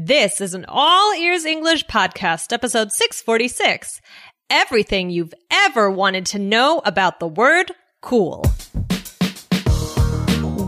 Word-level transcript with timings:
This 0.00 0.40
is 0.40 0.54
an 0.54 0.64
All 0.68 1.12
Ears 1.14 1.44
English 1.44 1.84
podcast, 1.86 2.52
episode 2.52 2.92
646. 2.92 4.00
Everything 4.48 5.10
you've 5.10 5.34
ever 5.50 5.90
wanted 5.90 6.24
to 6.26 6.38
know 6.38 6.80
about 6.84 7.18
the 7.18 7.26
word 7.26 7.72
cool. 8.00 8.44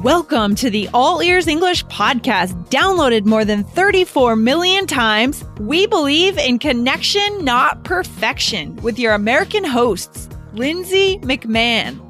Welcome 0.03 0.57
to 0.57 0.69
the 0.69 0.89
All 0.93 1.23
Ears 1.23 1.47
English 1.47 1.85
podcast, 1.85 2.71
downloaded 2.71 3.25
more 3.25 3.45
than 3.45 3.63
34 3.63 4.35
million 4.35 4.89
times. 4.89 5.45
We 5.61 5.87
believe 5.87 6.37
in 6.37 6.59
connection, 6.59 7.45
not 7.45 7.85
perfection, 7.85 8.75
with 8.83 8.99
your 8.99 9.13
American 9.13 9.63
hosts, 9.63 10.29
Lindsay 10.55 11.19
McMahon, 11.19 12.10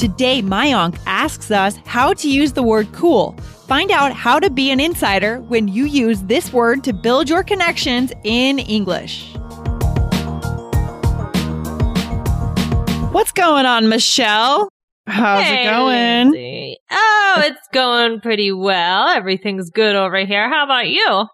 Today, 0.00 0.40
Mayank 0.40 0.98
asks 1.04 1.50
us 1.50 1.76
how 1.84 2.14
to 2.14 2.26
use 2.26 2.54
the 2.54 2.62
word 2.62 2.90
cool. 2.90 3.32
Find 3.66 3.90
out 3.90 4.14
how 4.14 4.40
to 4.40 4.48
be 4.48 4.70
an 4.70 4.80
insider 4.80 5.40
when 5.40 5.68
you 5.68 5.84
use 5.84 6.22
this 6.22 6.54
word 6.54 6.82
to 6.84 6.94
build 6.94 7.28
your 7.28 7.42
connections 7.42 8.10
in 8.24 8.60
English. 8.60 9.30
What's 13.12 13.32
going 13.32 13.66
on, 13.66 13.90
Michelle? 13.90 14.70
How's 15.06 15.44
Hey, 15.44 15.66
it 15.66 15.70
going? 15.70 16.30
Lindsay. 16.30 16.76
Oh, 16.90 17.42
it's 17.44 17.68
going 17.74 18.22
pretty 18.22 18.52
well. 18.52 19.08
Everything's 19.08 19.68
good 19.68 19.96
over 19.96 20.24
here. 20.24 20.48
How 20.48 20.64
about 20.64 20.88
you? 20.88 21.26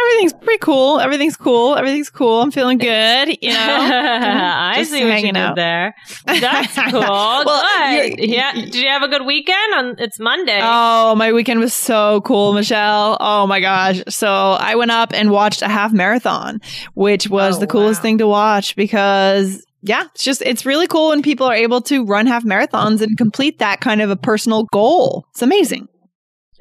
Everything's 0.00 0.32
pretty 0.34 0.58
cool. 0.58 1.00
Everything's 1.00 1.36
cool. 1.36 1.76
Everything's 1.76 2.10
cool. 2.10 2.42
I'm 2.42 2.50
feeling 2.50 2.78
good. 2.90 3.38
You 3.42 3.50
know, 3.50 3.56
I 3.58 4.74
Just 4.76 4.90
see 4.90 4.98
what 5.00 5.06
you 5.06 5.10
hanging 5.12 5.34
did 5.34 5.40
out. 5.40 5.56
there. 5.56 5.94
That's 6.26 6.74
cool. 6.90 7.00
Well, 7.00 7.90
good. 8.08 8.18
Yeah. 8.20 8.52
Did 8.52 8.74
you 8.74 8.88
have 8.88 9.02
a 9.02 9.08
good 9.08 9.24
weekend? 9.24 9.74
On 9.74 9.94
it's 9.98 10.18
Monday. 10.20 10.60
Oh, 10.62 11.14
my 11.14 11.32
weekend 11.32 11.60
was 11.60 11.72
so 11.74 12.20
cool, 12.22 12.52
Michelle. 12.52 13.16
Oh 13.20 13.46
my 13.46 13.60
gosh. 13.60 14.02
So 14.08 14.28
I 14.28 14.74
went 14.74 14.90
up 14.90 15.12
and 15.14 15.30
watched 15.30 15.62
a 15.62 15.68
half 15.68 15.92
marathon, 15.92 16.60
which 16.94 17.28
was 17.28 17.56
Oh, 17.56 17.60
the 17.60 17.66
coolest 17.66 18.00
wow. 18.00 18.02
thing 18.02 18.18
to 18.18 18.26
watch 18.26 18.76
because 18.76 19.64
yeah, 19.82 20.04
it's 20.14 20.22
just, 20.22 20.42
it's 20.42 20.66
really 20.66 20.86
cool 20.86 21.08
when 21.08 21.22
people 21.22 21.46
are 21.46 21.54
able 21.54 21.80
to 21.80 22.04
run 22.04 22.26
half 22.26 22.44
marathons 22.44 23.00
and 23.00 23.16
complete 23.16 23.60
that 23.60 23.80
kind 23.80 24.02
of 24.02 24.10
a 24.10 24.16
personal 24.16 24.64
goal. 24.72 25.24
It's 25.30 25.40
amazing. 25.40 25.88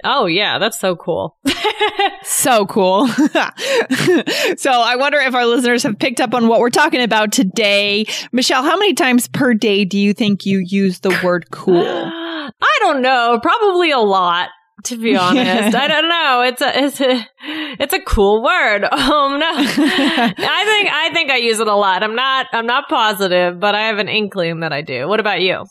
Oh, 0.03 0.25
yeah, 0.25 0.59
that's 0.59 0.79
so 0.79 0.95
cool. 0.95 1.37
So 2.23 2.65
cool. 2.67 3.07
so 3.07 3.21
I 4.71 4.95
wonder 4.97 5.17
if 5.17 5.33
our 5.33 5.45
listeners 5.45 5.83
have 5.83 5.97
picked 5.99 6.21
up 6.21 6.33
on 6.33 6.47
what 6.47 6.59
we're 6.59 6.69
talking 6.69 7.01
about 7.01 7.31
today. 7.31 8.05
Michelle, 8.31 8.63
how 8.63 8.77
many 8.77 8.93
times 8.93 9.27
per 9.27 9.53
day 9.53 9.83
do 9.83 9.97
you 9.97 10.13
think 10.13 10.45
you 10.45 10.59
use 10.59 10.99
the 10.99 11.19
word 11.23 11.49
cool? 11.51 11.83
I 11.85 12.77
don't 12.79 13.01
know. 13.01 13.39
Probably 13.41 13.91
a 13.91 13.99
lot. 13.99 14.49
To 14.85 14.97
be 14.97 15.15
honest, 15.15 15.75
I 15.75 15.87
don't 15.87 16.07
know. 16.09 16.41
It's 16.45 16.61
a 16.61 16.83
it's 16.85 17.01
a 17.01 17.27
it's 17.79 17.93
a 17.93 17.99
cool 18.01 18.41
word. 18.43 18.85
Um, 19.09 19.39
no, 19.39 19.51
I 19.51 20.63
think 20.65 20.89
I 20.91 21.09
think 21.13 21.31
I 21.31 21.37
use 21.37 21.59
it 21.59 21.67
a 21.67 21.75
lot. 21.75 22.03
I'm 22.03 22.15
not 22.15 22.47
I'm 22.53 22.65
not 22.65 22.87
positive, 22.89 23.59
but 23.59 23.75
I 23.75 23.87
have 23.87 23.97
an 23.97 24.07
inkling 24.07 24.59
that 24.61 24.71
I 24.73 24.81
do. 24.81 25.07
What 25.07 25.19
about 25.19 25.41
you? 25.41 25.65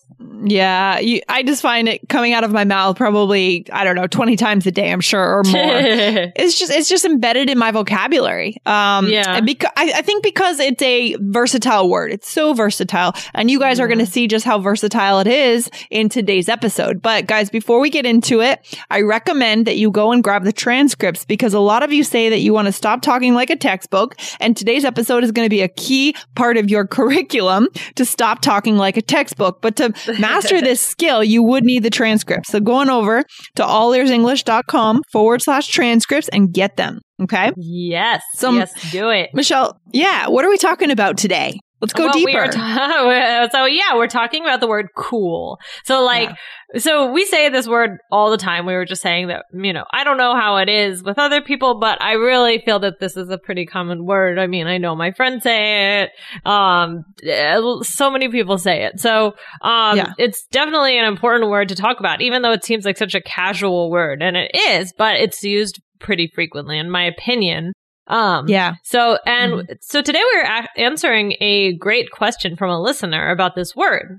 Yeah, 0.44 0.98
you, 0.98 1.20
I 1.28 1.42
just 1.42 1.62
find 1.62 1.88
it 1.88 2.08
coming 2.08 2.32
out 2.32 2.42
of 2.44 2.52
my 2.52 2.64
mouth 2.64 2.96
probably 2.96 3.66
I 3.72 3.84
don't 3.84 3.96
know 3.96 4.06
twenty 4.06 4.36
times 4.36 4.66
a 4.66 4.70
day. 4.72 4.90
I'm 4.92 5.00
sure 5.00 5.38
or 5.38 5.42
more. 5.44 5.54
it's 6.36 6.58
just 6.58 6.72
it's 6.72 6.88
just 6.88 7.04
embedded 7.04 7.48
in 7.50 7.58
my 7.58 7.70
vocabulary. 7.70 8.56
Um, 8.66 9.06
Yeah. 9.08 9.36
and 9.36 9.46
because 9.46 9.70
I, 9.76 9.92
I 9.96 10.02
think 10.02 10.22
because 10.22 10.58
it's 10.60 10.82
a 10.82 11.16
versatile 11.20 11.88
word, 11.88 12.10
it's 12.12 12.28
so 12.28 12.54
versatile, 12.54 13.14
and 13.34 13.50
you 13.50 13.58
guys 13.58 13.78
are 13.80 13.86
going 13.88 13.98
to 14.00 14.06
see 14.06 14.26
just 14.28 14.44
how 14.44 14.58
versatile 14.58 15.20
it 15.20 15.26
is 15.26 15.70
in 15.90 16.08
today's 16.08 16.48
episode. 16.48 17.00
But 17.02 17.26
guys, 17.26 17.50
before 17.50 17.80
we 17.80 17.90
get 17.90 18.06
into 18.06 18.40
it, 18.40 18.76
I 18.90 18.97
recommend 19.00 19.66
that 19.66 19.76
you 19.76 19.90
go 19.90 20.12
and 20.12 20.22
grab 20.22 20.44
the 20.44 20.52
transcripts 20.52 21.24
because 21.24 21.54
a 21.54 21.60
lot 21.60 21.82
of 21.82 21.92
you 21.92 22.04
say 22.04 22.28
that 22.28 22.40
you 22.40 22.52
want 22.52 22.66
to 22.66 22.72
stop 22.72 23.02
talking 23.02 23.34
like 23.34 23.50
a 23.50 23.56
textbook, 23.56 24.14
and 24.40 24.56
today's 24.56 24.84
episode 24.84 25.24
is 25.24 25.32
going 25.32 25.46
to 25.46 25.50
be 25.50 25.62
a 25.62 25.68
key 25.68 26.14
part 26.34 26.56
of 26.56 26.70
your 26.70 26.86
curriculum 26.96 27.68
to 27.96 28.04
stop 28.04 28.40
talking 28.40 28.76
like 28.76 28.96
a 28.96 29.02
textbook. 29.02 29.60
But 29.60 29.76
to 29.76 29.92
master 30.20 30.60
this 30.60 30.80
skill, 30.80 31.22
you 31.22 31.42
would 31.42 31.64
need 31.64 31.82
the 31.82 31.90
transcripts. 31.90 32.50
So 32.50 32.60
going 32.60 32.90
over 32.90 33.24
to 33.56 33.62
allearsenglish.com 33.62 35.02
forward 35.12 35.42
slash 35.42 35.68
transcripts 35.68 36.28
and 36.28 36.52
get 36.52 36.76
them. 36.76 37.00
Okay. 37.20 37.50
yes, 37.56 38.22
Some- 38.36 38.58
yes, 38.58 38.72
do 38.92 39.10
it. 39.10 39.30
Michelle, 39.34 39.80
yeah, 39.92 40.28
what 40.28 40.44
are 40.44 40.50
we 40.50 40.56
talking 40.58 40.90
about 40.90 41.16
today? 41.18 41.58
Let's 41.80 41.92
go 41.92 42.04
Well, 42.06 42.12
deeper. 42.12 42.46
ta- 42.48 43.48
so 43.52 43.64
yeah, 43.66 43.94
we're 43.94 44.08
talking 44.08 44.42
about 44.42 44.60
the 44.60 44.66
word 44.66 44.88
cool. 44.96 45.58
So 45.84 46.02
like, 46.04 46.30
so 46.76 47.10
we 47.12 47.24
say 47.24 47.48
this 47.48 47.68
word 47.68 47.98
all 48.10 48.30
the 48.30 48.36
time. 48.36 48.66
We 48.66 48.74
were 48.74 48.84
just 48.84 49.00
saying 49.00 49.28
that, 49.28 49.44
you 49.54 49.72
know, 49.72 49.84
I 49.92 50.02
don't 50.04 50.16
know 50.18 50.34
how 50.34 50.56
it 50.56 50.68
is 50.68 51.02
with 51.04 51.18
other 51.18 51.40
people, 51.40 51.78
but 51.78 52.02
I 52.02 52.12
really 52.14 52.58
feel 52.64 52.80
that 52.80 52.98
this 53.00 53.16
is 53.16 53.30
a 53.30 53.38
pretty 53.38 53.64
common 53.64 54.04
word. 54.04 54.38
I 54.38 54.48
mean, 54.48 54.66
I 54.66 54.78
know 54.78 54.96
my 54.96 55.12
friends 55.12 55.44
say 55.44 56.02
it. 56.02 56.10
Um, 56.44 57.04
eh, 57.22 57.60
so 57.82 58.10
many 58.10 58.28
people 58.28 58.58
say 58.58 58.82
it. 58.84 58.98
So, 59.00 59.34
um, 59.62 59.96
Yeah. 59.96 60.12
it's 60.18 60.46
definitely 60.50 60.98
an 60.98 61.04
important 61.06 61.48
word 61.48 61.68
to 61.68 61.74
talk 61.76 62.00
about, 62.00 62.20
even 62.20 62.42
though 62.42 62.52
it 62.52 62.64
seems 62.64 62.84
like 62.84 62.98
such 62.98 63.14
a 63.14 63.20
casual 63.22 63.90
word 63.90 64.20
and 64.20 64.36
it 64.36 64.50
is, 64.54 64.92
but 64.98 65.16
it's 65.16 65.42
used 65.44 65.80
pretty 66.00 66.30
frequently 66.34 66.78
in 66.78 66.90
my 66.90 67.04
opinion. 67.04 67.72
Um, 68.08 68.48
yeah. 68.48 68.74
so, 68.84 69.18
and 69.26 69.78
so 69.80 70.02
today 70.02 70.22
we're 70.34 70.42
a- 70.44 70.68
answering 70.80 71.34
a 71.40 71.74
great 71.74 72.10
question 72.10 72.56
from 72.56 72.70
a 72.70 72.80
listener 72.80 73.30
about 73.30 73.54
this 73.54 73.76
word. 73.76 74.18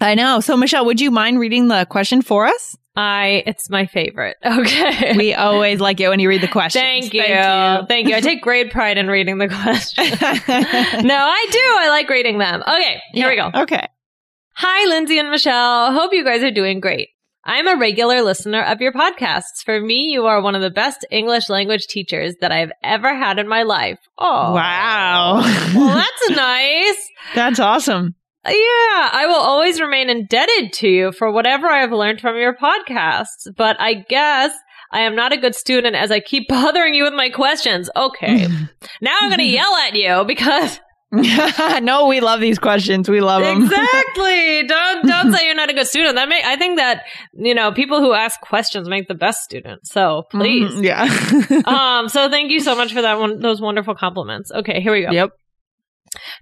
I 0.00 0.14
know. 0.14 0.40
So, 0.40 0.56
Michelle, 0.56 0.84
would 0.86 1.00
you 1.00 1.10
mind 1.10 1.38
reading 1.38 1.68
the 1.68 1.86
question 1.86 2.20
for 2.20 2.46
us? 2.46 2.76
I, 2.96 3.42
it's 3.46 3.68
my 3.70 3.86
favorite. 3.86 4.36
Okay. 4.46 5.16
We 5.16 5.34
always 5.34 5.80
like 5.80 6.00
it 6.00 6.08
when 6.08 6.20
you 6.20 6.28
read 6.28 6.42
the 6.42 6.48
question. 6.48 6.80
Thank 6.80 7.12
you. 7.12 7.22
Thank 7.88 8.08
you. 8.08 8.14
I 8.14 8.20
take 8.20 8.40
great 8.42 8.70
pride 8.70 8.98
in 8.98 9.08
reading 9.08 9.38
the 9.38 9.48
question. 9.48 10.04
no, 11.06 11.16
I 11.16 11.46
do. 11.50 11.58
I 11.58 11.88
like 11.88 12.08
reading 12.08 12.38
them. 12.38 12.62
Okay. 12.62 13.00
Here 13.12 13.28
we 13.28 13.36
go. 13.36 13.50
Okay. 13.62 13.86
Hi, 14.56 14.88
Lindsay 14.88 15.18
and 15.18 15.30
Michelle. 15.30 15.92
Hope 15.92 16.12
you 16.12 16.24
guys 16.24 16.42
are 16.42 16.52
doing 16.52 16.78
great. 16.78 17.08
I'm 17.46 17.68
a 17.68 17.76
regular 17.76 18.22
listener 18.22 18.62
of 18.62 18.80
your 18.80 18.92
podcasts. 18.92 19.62
For 19.64 19.78
me, 19.80 20.10
you 20.10 20.24
are 20.26 20.40
one 20.40 20.54
of 20.54 20.62
the 20.62 20.70
best 20.70 21.04
English 21.10 21.50
language 21.50 21.86
teachers 21.86 22.36
that 22.40 22.52
I've 22.52 22.72
ever 22.82 23.14
had 23.14 23.38
in 23.38 23.48
my 23.48 23.64
life. 23.64 23.98
Oh. 24.18 24.54
Wow. 24.54 25.42
Well, 25.74 25.94
that's 25.94 26.30
nice. 26.30 27.10
That's 27.34 27.60
awesome. 27.60 28.14
Yeah, 28.46 28.52
I 29.12 29.24
will 29.26 29.40
always 29.40 29.80
remain 29.80 30.10
indebted 30.10 30.72
to 30.74 30.88
you 30.88 31.12
for 31.12 31.32
whatever 31.32 31.66
I 31.66 31.80
have 31.80 31.92
learned 31.92 32.20
from 32.20 32.36
your 32.36 32.54
podcasts. 32.54 33.48
But 33.56 33.80
I 33.80 33.94
guess 33.94 34.52
I 34.90 35.00
am 35.00 35.16
not 35.16 35.32
a 35.32 35.38
good 35.38 35.54
student 35.54 35.96
as 35.96 36.10
I 36.10 36.20
keep 36.20 36.48
bothering 36.48 36.94
you 36.94 37.04
with 37.04 37.14
my 37.14 37.30
questions. 37.30 37.90
Okay. 37.94 38.46
now 39.00 39.16
I'm 39.20 39.28
going 39.28 39.38
to 39.38 39.44
yell 39.44 39.74
at 39.86 39.94
you 39.94 40.24
because 40.26 40.78
no, 41.82 42.06
we 42.06 42.20
love 42.20 42.40
these 42.40 42.58
questions. 42.58 43.08
We 43.08 43.20
love 43.20 43.42
them. 43.42 43.62
exactly. 43.64 44.66
Don't 44.66 45.06
don't 45.06 45.32
say 45.32 45.46
you're 45.46 45.54
not 45.54 45.70
a 45.70 45.74
good 45.74 45.86
student. 45.86 46.16
That 46.16 46.28
may 46.28 46.42
I 46.44 46.56
think 46.56 46.78
that 46.78 47.04
you 47.34 47.54
know 47.54 47.72
people 47.72 48.00
who 48.00 48.12
ask 48.12 48.40
questions 48.40 48.88
make 48.88 49.08
the 49.08 49.14
best 49.14 49.42
students. 49.42 49.90
So 49.92 50.24
please. 50.30 50.72
Mhm, 50.72 50.84
Yeah. 50.84 51.62
um. 52.00 52.08
So 52.08 52.28
thank 52.30 52.50
you 52.50 52.60
so 52.60 52.74
much 52.76 52.92
for 52.92 53.02
that 53.02 53.18
one. 53.18 53.40
Those 53.40 53.60
wonderful 53.60 53.94
compliments. 53.94 54.50
Okay, 54.52 54.80
here 54.80 54.92
we 54.92 55.02
go. 55.02 55.10
yep. 55.10 55.30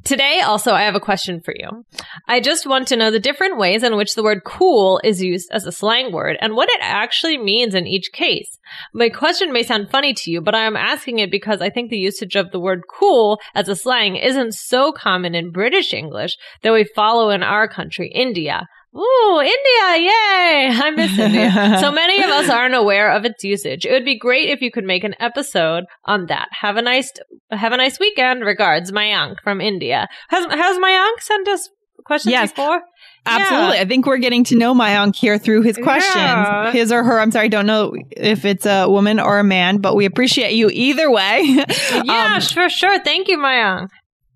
Today, 0.04 0.40
also, 0.40 0.72
I 0.72 0.82
have 0.82 0.94
a 0.94 1.00
question 1.00 1.40
for 1.40 1.54
you. 1.56 1.84
I 2.28 2.40
just 2.40 2.66
want 2.66 2.88
to 2.88 2.96
know 2.96 3.10
the 3.10 3.20
different 3.20 3.58
ways 3.58 3.82
in 3.82 3.96
which 3.96 4.14
the 4.14 4.22
word 4.22 4.44
cool 4.44 5.00
is 5.04 5.22
used 5.22 5.50
as 5.52 5.66
a 5.66 5.72
slang 5.72 6.12
word 6.12 6.36
and 6.40 6.54
what 6.54 6.68
it 6.70 6.80
actually 6.80 7.38
means 7.38 7.74
in 7.74 7.86
each 7.86 8.12
case. 8.12 8.58
My 8.92 9.08
question 9.08 9.52
may 9.52 9.62
sound 9.62 9.90
funny 9.90 10.14
to 10.14 10.30
you, 10.30 10.40
but 10.40 10.54
I 10.54 10.64
am 10.64 10.76
asking 10.76 11.18
it 11.18 11.30
because 11.30 11.60
I 11.60 11.70
think 11.70 11.90
the 11.90 11.98
usage 11.98 12.36
of 12.36 12.50
the 12.50 12.60
word 12.60 12.82
cool 12.88 13.40
as 13.54 13.68
a 13.68 13.76
slang 13.76 14.16
isn't 14.16 14.54
so 14.54 14.92
common 14.92 15.34
in 15.34 15.50
British 15.50 15.92
English 15.92 16.36
that 16.62 16.72
we 16.72 16.84
follow 16.84 17.30
in 17.30 17.42
our 17.42 17.68
country, 17.68 18.08
India. 18.08 18.66
Ooh, 18.94 19.40
India, 19.40 20.06
yay! 20.06 20.68
I 20.72 20.92
miss 20.94 21.18
India. 21.18 21.78
so 21.80 21.90
many 22.02 22.22
of 22.22 22.28
us 22.30 22.50
aren't 22.50 22.74
aware 22.74 23.10
of 23.10 23.24
its 23.24 23.42
usage. 23.42 23.86
It 23.86 23.92
would 23.92 24.04
be 24.04 24.18
great 24.18 24.50
if 24.50 24.60
you 24.60 24.70
could 24.70 24.84
make 24.84 25.02
an 25.04 25.14
episode 25.18 25.84
on 26.04 26.26
that. 26.26 26.48
Have 26.52 26.76
a 26.76 26.82
nice 26.82 27.10
have 27.50 27.72
a 27.72 27.76
nice 27.78 27.98
weekend. 27.98 28.42
Regards, 28.44 28.92
Mayank 28.92 29.36
from 29.42 29.60
India. 29.60 30.08
Has 30.28 30.44
has 30.44 30.76
Mayank 30.78 31.20
sent 31.20 31.48
us 31.48 31.68
questions 32.04 32.32
Yes. 32.32 32.50
before? 32.52 32.82
Absolutely. 33.24 33.78
I 33.78 33.84
think 33.84 34.04
we're 34.06 34.16
getting 34.18 34.42
to 34.44 34.56
know 34.58 34.74
Mayank 34.74 35.14
here 35.14 35.38
through 35.38 35.62
his 35.62 35.76
questions. 35.76 36.14
Yeah. 36.16 36.72
His 36.72 36.90
or 36.90 37.04
her. 37.04 37.20
I'm 37.20 37.30
sorry, 37.30 37.44
I 37.44 37.48
don't 37.48 37.66
know 37.66 37.94
if 38.10 38.44
it's 38.44 38.66
a 38.66 38.88
woman 38.90 39.20
or 39.20 39.38
a 39.38 39.44
man, 39.44 39.78
but 39.78 39.94
we 39.94 40.04
appreciate 40.06 40.54
you 40.54 40.68
either 40.72 41.08
way. 41.10 41.42
Yeah, 42.04 42.34
Um, 42.34 42.40
sure, 42.40 42.68
sure. 42.68 42.98
Thank 43.04 43.28
you, 43.28 43.38
Mayank. 43.38 43.88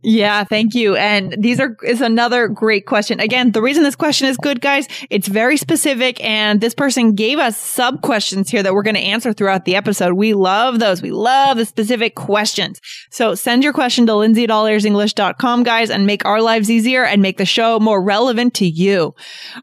Yeah, 0.08 0.44
thank 0.44 0.76
you. 0.76 0.94
And 0.94 1.34
these 1.36 1.58
are 1.58 1.76
is 1.82 2.00
another 2.00 2.46
great 2.46 2.86
question. 2.86 3.18
Again, 3.18 3.50
the 3.50 3.60
reason 3.60 3.82
this 3.82 3.96
question 3.96 4.28
is 4.28 4.36
good, 4.36 4.60
guys, 4.60 4.86
it's 5.10 5.26
very 5.26 5.56
specific 5.56 6.22
and 6.22 6.60
this 6.60 6.74
person 6.74 7.14
gave 7.16 7.40
us 7.40 7.56
sub 7.56 8.02
questions 8.02 8.48
here 8.48 8.62
that 8.62 8.72
we're 8.72 8.84
going 8.84 8.94
to 8.94 9.00
answer 9.00 9.32
throughout 9.32 9.64
the 9.64 9.74
episode. 9.74 10.12
We 10.14 10.32
love 10.32 10.78
those. 10.78 11.02
We 11.02 11.10
love 11.10 11.56
the 11.56 11.66
specific 11.66 12.14
questions. 12.14 12.80
So 13.10 13.34
send 13.34 13.64
your 13.64 13.72
question 13.72 14.06
to 14.06 14.14
lindsay 14.14 14.44
at 14.44 14.50
allearsenglish.com, 14.50 15.64
guys, 15.64 15.90
and 15.90 16.06
make 16.06 16.24
our 16.24 16.40
lives 16.40 16.70
easier 16.70 17.04
and 17.04 17.20
make 17.20 17.38
the 17.38 17.44
show 17.44 17.80
more 17.80 18.00
relevant 18.00 18.54
to 18.54 18.66
you. 18.66 19.12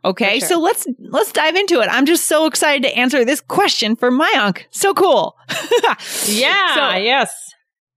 Okay. 0.03 0.39
Sure. 0.39 0.49
So 0.49 0.59
let's 0.59 0.85
let's 0.99 1.31
dive 1.31 1.55
into 1.55 1.79
it. 1.79 1.87
I'm 1.89 2.05
just 2.05 2.27
so 2.27 2.47
excited 2.47 2.83
to 2.83 2.97
answer 2.97 3.23
this 3.23 3.39
question 3.39 3.95
for 3.95 4.11
my 4.11 4.23
Mayank. 4.33 4.63
So 4.71 4.93
cool. 4.93 5.35
Yeah, 6.27 6.75
So- 6.75 6.97
yes. 6.97 7.52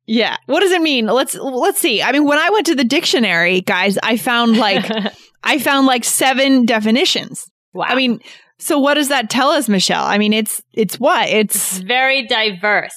Yeah. 0.07 0.37
What 0.47 0.61
does 0.61 0.73
it 0.73 0.83
mean? 0.83 1.07
Let's 1.07 1.35
let's 1.35 1.81
see. 1.81 2.03
I 2.03 2.13
mean, 2.13 2.25
when 2.25 2.39
I 2.39 2.51
went 2.51 2.67
to 2.67 2.75
the 2.75 2.85
dictionary, 2.85 3.61
guys, 3.61 3.99
I 4.03 4.17
found 4.17 4.57
like 4.57 4.85
I 5.43 5.59
found 5.59 5.87
like 5.87 6.05
seven 6.05 6.65
definitions. 6.67 7.51
wow. 7.73 7.87
I 7.89 7.95
mean, 7.95 8.21
so 8.59 8.79
what 8.79 8.95
does 8.95 9.09
that 9.09 9.29
tell 9.31 9.51
us, 9.51 9.69
Michelle? 9.69 10.05
I 10.05 10.19
mean, 10.19 10.33
it's 10.33 10.63
it's 10.73 10.99
what? 11.01 11.29
it's 11.29 11.55
It's 11.57 11.79
very 11.79 12.27
diverse. 12.27 12.95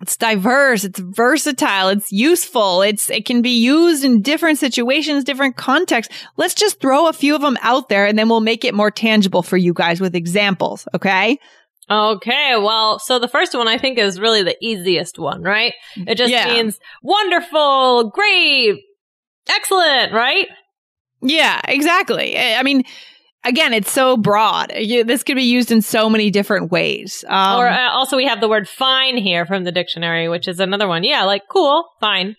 it's 0.00 0.16
diverse, 0.16 0.84
it's 0.84 0.98
versatile, 1.00 1.88
it's 1.88 2.12
useful. 2.12 2.82
It's 2.82 3.10
it 3.10 3.24
can 3.26 3.42
be 3.42 3.58
used 3.60 4.04
in 4.04 4.22
different 4.22 4.58
situations, 4.58 5.24
different 5.24 5.56
contexts. 5.56 6.14
Let's 6.36 6.54
just 6.54 6.80
throw 6.80 7.08
a 7.08 7.12
few 7.12 7.34
of 7.34 7.40
them 7.42 7.58
out 7.62 7.88
there 7.88 8.06
and 8.06 8.18
then 8.18 8.28
we'll 8.28 8.40
make 8.40 8.64
it 8.64 8.74
more 8.74 8.90
tangible 8.90 9.42
for 9.42 9.56
you 9.56 9.72
guys 9.74 10.00
with 10.00 10.14
examples, 10.14 10.86
okay? 10.94 11.38
Okay, 11.90 12.56
well, 12.56 12.98
so 12.98 13.18
the 13.18 13.28
first 13.28 13.54
one 13.54 13.68
I 13.68 13.76
think 13.78 13.98
is 13.98 14.18
really 14.18 14.42
the 14.42 14.56
easiest 14.60 15.18
one, 15.18 15.42
right? 15.42 15.74
It 15.96 16.14
just 16.16 16.30
Yeah. 16.32 16.46
means 16.54 16.78
wonderful, 17.02 18.10
great, 18.10 18.80
excellent, 19.48 20.12
right? 20.12 20.48
Yeah, 21.20 21.60
exactly. 21.68 22.38
I 22.38 22.62
mean, 22.62 22.84
again, 23.44 23.72
it's 23.74 23.90
so 23.90 24.16
broad. 24.16 24.72
You- 24.76 25.04
This 25.04 25.22
could 25.22 25.36
be 25.36 25.42
used 25.44 25.70
in 25.70 25.82
so 25.82 26.08
many 26.08 26.30
different 26.30 26.70
ways. 26.72 27.24
Um, 27.28 27.60
or 27.60 27.68
uh, 27.68 27.90
also 27.90 28.16
we 28.16 28.24
have 28.26 28.40
the 28.40 28.48
word 28.48 28.68
fine 28.68 29.16
here 29.16 29.44
from 29.46 29.64
the 29.64 29.72
dictionary, 29.72 30.28
which 30.28 30.48
is 30.48 30.60
another 30.60 30.88
one. 30.88 31.04
Yeah, 31.04 31.24
like 31.24 31.42
cool, 31.50 31.84
fine. 32.00 32.36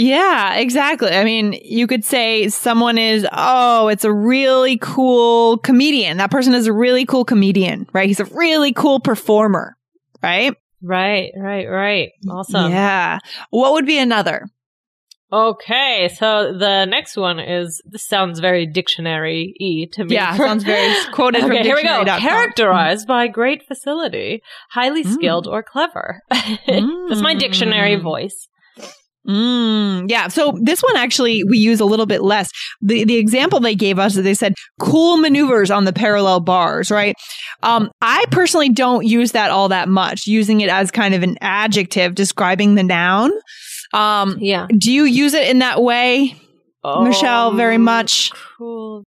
Yeah, 0.00 0.54
exactly. 0.54 1.10
I 1.10 1.24
mean, 1.24 1.54
you 1.64 1.88
could 1.88 2.04
say 2.04 2.48
someone 2.48 2.98
is, 2.98 3.26
oh, 3.32 3.88
it's 3.88 4.04
a 4.04 4.12
really 4.12 4.78
cool 4.78 5.58
comedian. 5.58 6.18
That 6.18 6.30
person 6.30 6.54
is 6.54 6.68
a 6.68 6.72
really 6.72 7.04
cool 7.04 7.24
comedian, 7.24 7.88
right? 7.92 8.06
He's 8.06 8.20
a 8.20 8.24
really 8.26 8.72
cool 8.72 9.00
performer, 9.00 9.76
right? 10.22 10.54
Right, 10.80 11.32
right, 11.36 11.66
right. 11.66 12.10
Awesome. 12.30 12.70
Yeah. 12.70 13.18
What 13.50 13.72
would 13.72 13.86
be 13.86 13.98
another? 13.98 14.46
Okay, 15.30 16.08
so 16.16 16.56
the 16.56 16.86
next 16.86 17.16
one 17.16 17.38
is 17.38 17.82
this 17.84 18.06
sounds 18.06 18.40
very 18.40 18.66
dictionary 18.66 19.52
y 19.60 19.86
to 19.92 20.04
me. 20.04 20.14
Yeah, 20.14 20.34
sounds 20.38 20.64
very 20.64 20.94
quoted 21.12 21.42
from 21.42 21.50
Okay, 21.52 21.64
here 21.64 21.74
we 21.76 21.82
go. 21.82 22.02
Characterized 22.04 23.06
by 23.06 23.26
great 23.26 23.62
facility, 23.66 24.42
highly 24.70 25.04
Mm. 25.04 25.12
skilled 25.12 25.46
or 25.46 25.62
clever. 25.62 26.22
That's 26.30 27.20
my 27.20 27.34
dictionary 27.34 27.96
Mm. 27.96 28.02
voice. 28.02 28.47
Mm, 29.26 30.10
yeah. 30.10 30.28
So 30.28 30.58
this 30.62 30.80
one 30.82 30.96
actually 30.96 31.44
we 31.44 31.58
use 31.58 31.80
a 31.80 31.84
little 31.84 32.06
bit 32.06 32.22
less. 32.22 32.50
The 32.80 33.04
the 33.04 33.16
example 33.16 33.60
they 33.60 33.74
gave 33.74 33.98
us 33.98 34.16
is 34.16 34.24
they 34.24 34.34
said 34.34 34.54
cool 34.80 35.16
maneuvers 35.18 35.70
on 35.70 35.84
the 35.84 35.92
parallel 35.92 36.40
bars, 36.40 36.90
right? 36.90 37.14
Um, 37.62 37.90
I 38.00 38.24
personally 38.30 38.70
don't 38.70 39.06
use 39.06 39.32
that 39.32 39.50
all 39.50 39.68
that 39.68 39.88
much, 39.88 40.26
using 40.26 40.60
it 40.60 40.70
as 40.70 40.90
kind 40.90 41.14
of 41.14 41.22
an 41.22 41.36
adjective 41.40 42.14
describing 42.14 42.74
the 42.74 42.82
noun. 42.82 43.30
Um, 43.92 44.36
Yeah. 44.38 44.66
do 44.76 44.92
you 44.92 45.04
use 45.04 45.34
it 45.34 45.48
in 45.48 45.58
that 45.60 45.82
way? 45.82 46.36
Michelle, 46.84 47.52
very 47.52 47.76
much. 47.76 48.30
Cool. 48.56 49.04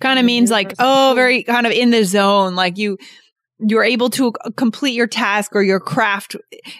Kind 0.00 0.18
of 0.20 0.24
means 0.24 0.50
like, 0.50 0.74
oh, 0.78 1.12
very 1.16 1.42
kind 1.42 1.66
of 1.66 1.72
in 1.72 1.90
the 1.90 2.04
zone, 2.04 2.54
like 2.54 2.78
you 2.78 2.98
you're 3.66 3.84
able 3.84 4.10
to 4.10 4.32
complete 4.56 4.92
your 4.94 5.06
task 5.06 5.54
or 5.54 5.62
your 5.62 5.80
craft 5.80 6.36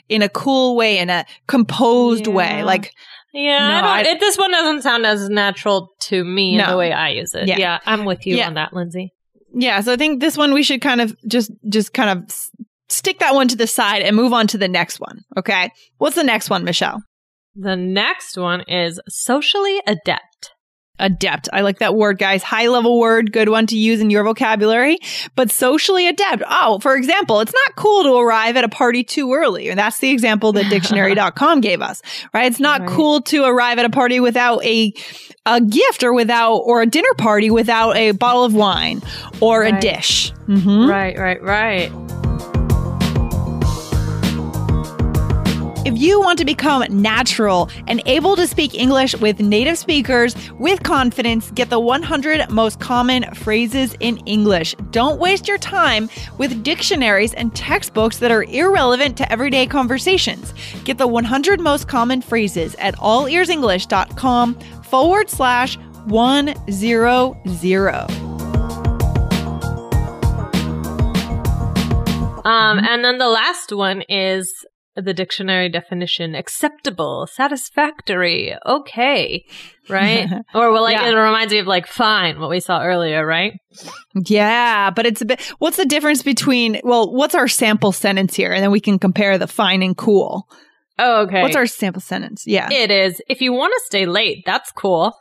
in 0.09 0.23
a 0.23 0.29
cool 0.29 0.77
way, 0.77 0.99
in 0.99 1.11
a 1.11 1.25
composed 1.47 2.27
way, 2.27 2.63
like 2.65 2.93
Yeah, 3.33 3.59
No, 3.69 3.75
I 3.89 4.03
don't, 4.03 4.13
I- 4.13 4.15
it, 4.17 4.21
this 4.21 4.37
one 4.37 4.51
doesn't 4.51 4.83
sound 4.83 5.07
as 5.07 5.29
natural 5.29 5.91
to 6.09 6.25
me 6.25 6.59
in 6.59 6.69
the 6.69 6.77
way 6.77 6.93
I 6.93 7.11
use 7.11 7.35
it. 7.35 7.47
Yeah. 7.49 7.59
Yeah, 7.59 7.79
I'm 7.87 8.05
with 8.05 8.27
you 8.27 8.37
Yeah. 8.37 8.47
on 8.49 8.55
that, 8.55 8.73
Lindsay. 8.73 9.13
Yeah, 9.55 9.81
so 9.81 9.93
I 9.93 9.97
think 9.97 10.21
this 10.21 10.37
one 10.37 10.53
we 10.55 10.63
should 10.63 10.81
kind 10.81 11.01
of 11.01 11.17
just 11.29 11.51
just 11.69 11.93
kind 11.93 12.11
of 12.19 12.25
s- 12.29 12.51
stick 12.89 13.19
that 13.19 13.35
one 13.35 13.49
to 13.49 13.57
the 13.57 13.67
side 13.67 14.03
and 14.03 14.15
move 14.17 14.33
on 14.33 14.47
to 14.49 14.59
the 14.59 14.69
next 14.69 14.99
one. 15.01 15.21
Okay, 15.37 15.71
what's 15.99 16.17
the 16.17 16.25
next 16.25 16.51
one, 16.51 16.65
Michelle? 16.65 17.03
The 17.57 17.75
next 17.77 18.37
one 18.39 18.61
is 18.69 19.01
socially 19.09 19.81
adept. 19.87 20.53
Adept. 21.01 21.49
I 21.53 21.63
like 21.63 21.79
that 21.81 21.95
word, 21.97 22.19
guys. 22.19 22.43
High 22.43 22.69
level 22.69 22.99
word, 23.01 23.33
good 23.33 23.49
one 23.49 23.67
to 23.69 23.77
use 23.77 24.01
in 24.01 24.11
your 24.11 24.23
vocabulary. 24.23 24.99
But 25.35 25.51
socially 25.51 26.07
adept. 26.07 26.43
Oh, 26.49 26.79
for 26.79 26.95
example, 26.97 27.41
it's 27.41 27.53
not 27.53 27.77
cool 27.77 28.05
to 28.05 28.15
arrive 28.17 28.57
at 28.57 28.65
a 28.65 28.69
party 28.69 29.03
too 29.03 29.33
early. 29.35 29.69
And 29.69 29.79
that's 29.79 29.99
the 29.99 30.11
example 30.11 30.53
that 30.53 30.69
dictionary.com 30.71 31.61
gave 31.63 31.81
us, 31.83 32.03
right? 32.33 32.47
It's 32.47 32.61
not 32.61 32.83
Right. 32.83 32.89
cool 32.91 33.21
to 33.23 33.45
arrive 33.45 33.79
at 33.79 33.85
a 33.85 33.91
party 33.91 34.21
without 34.21 34.65
a 34.65 34.93
a 35.47 35.61
gift 35.61 36.03
or 36.05 36.13
without 36.13 36.57
or 36.59 36.83
a 36.83 36.87
dinner 36.87 37.15
party 37.17 37.51
without 37.51 37.97
a 37.97 38.13
bottle 38.13 38.45
of 38.45 38.55
wine 38.55 39.01
or 39.41 39.63
a 39.63 39.73
Right. 39.73 39.81
dish. 39.81 40.33
Mhm. 40.49 40.89
Right, 40.89 41.19
right, 41.19 41.43
right. 41.43 41.91
If 45.83 45.99
you 45.99 46.21
want 46.21 46.39
to 46.41 46.45
become 46.45 46.85
natural 46.91 47.71
and 47.87 48.03
able 48.05 48.37
to 48.37 48.47
speak 48.47 48.75
English 48.75 49.17
with 49.17 49.41
native 49.41 49.79
speakers 49.79 50.37
with 50.59 50.83
confidence, 50.83 51.51
get 51.53 51.71
the 51.71 51.81
100 51.81 52.51
most 52.51 52.81
common 52.81 53.35
phrases 53.35 53.97
in 53.99 54.19
English. 54.27 54.75
Don't 54.91 55.19
waste 55.19 55.49
your 55.49 55.57
time 55.57 56.11
with 56.37 56.63
dictionaries 56.63 57.33
and 57.33 57.57
textbooks 57.57 58.19
that 58.19 58.31
are 58.31 58.45
irrelevant 58.45 59.17
to 59.17 59.33
everyday 59.33 59.67
conversations. 59.67 60.53
Get 60.85 60.99
the 60.99 61.07
100 61.07 61.61
most 61.61 61.89
common 61.89 62.21
phrases 62.21 62.75
at 62.75 62.95
allearsenglish.com 62.97 64.57
forward 64.83 65.31
slash 65.31 65.79
100. 66.05 68.21
Um, 72.45 72.79
and 72.79 73.05
then 73.05 73.19
the 73.19 73.29
last 73.29 73.73
one 73.73 74.03
is 74.09 74.65
the 75.01 75.15
dictionary 75.15 75.69
definition: 75.69 76.35
acceptable, 76.35 77.27
satisfactory, 77.33 78.55
okay, 78.67 79.45
right? 79.89 80.29
or 80.55 80.73
well, 80.73 80.83
like 80.83 80.97
Yeah. 80.97 81.09
it 81.11 81.15
reminds 81.15 81.53
me 81.53 81.59
of 81.59 81.67
like 81.67 81.87
fine, 81.87 82.39
what 82.41 82.51
we 82.51 82.61
saw 82.61 82.83
earlier, 82.83 83.25
right? 83.27 83.55
Yeah, 84.15 84.91
but 84.91 85.07
it's 85.07 85.21
a 85.21 85.25
bit. 85.25 85.41
What's 85.59 85.77
the 85.77 85.87
difference 85.87 86.23
between? 86.23 86.81
Well, 86.85 87.13
what's 87.13 87.35
our 87.35 87.49
sample 87.49 87.93
sentence 87.93 88.35
here, 88.35 88.53
and 88.53 88.63
then 88.63 88.71
we 88.71 88.81
can 88.81 88.99
compare 88.99 89.39
the 89.39 89.47
fine 89.47 89.83
and 89.83 89.97
cool. 89.97 90.49
Oh, 90.99 91.23
okay. 91.23 91.41
What's 91.43 91.57
our 91.57 91.67
sample 91.67 92.03
sentence? 92.03 92.47
Yeah, 92.47 92.71
It 92.71 92.91
is. 92.91 93.23
If 93.29 93.41
you 93.41 93.55
want 93.55 93.73
to 93.75 93.81
stay 93.87 94.05
late, 94.05 94.43
that's 94.45 94.71
cool. 94.73 95.17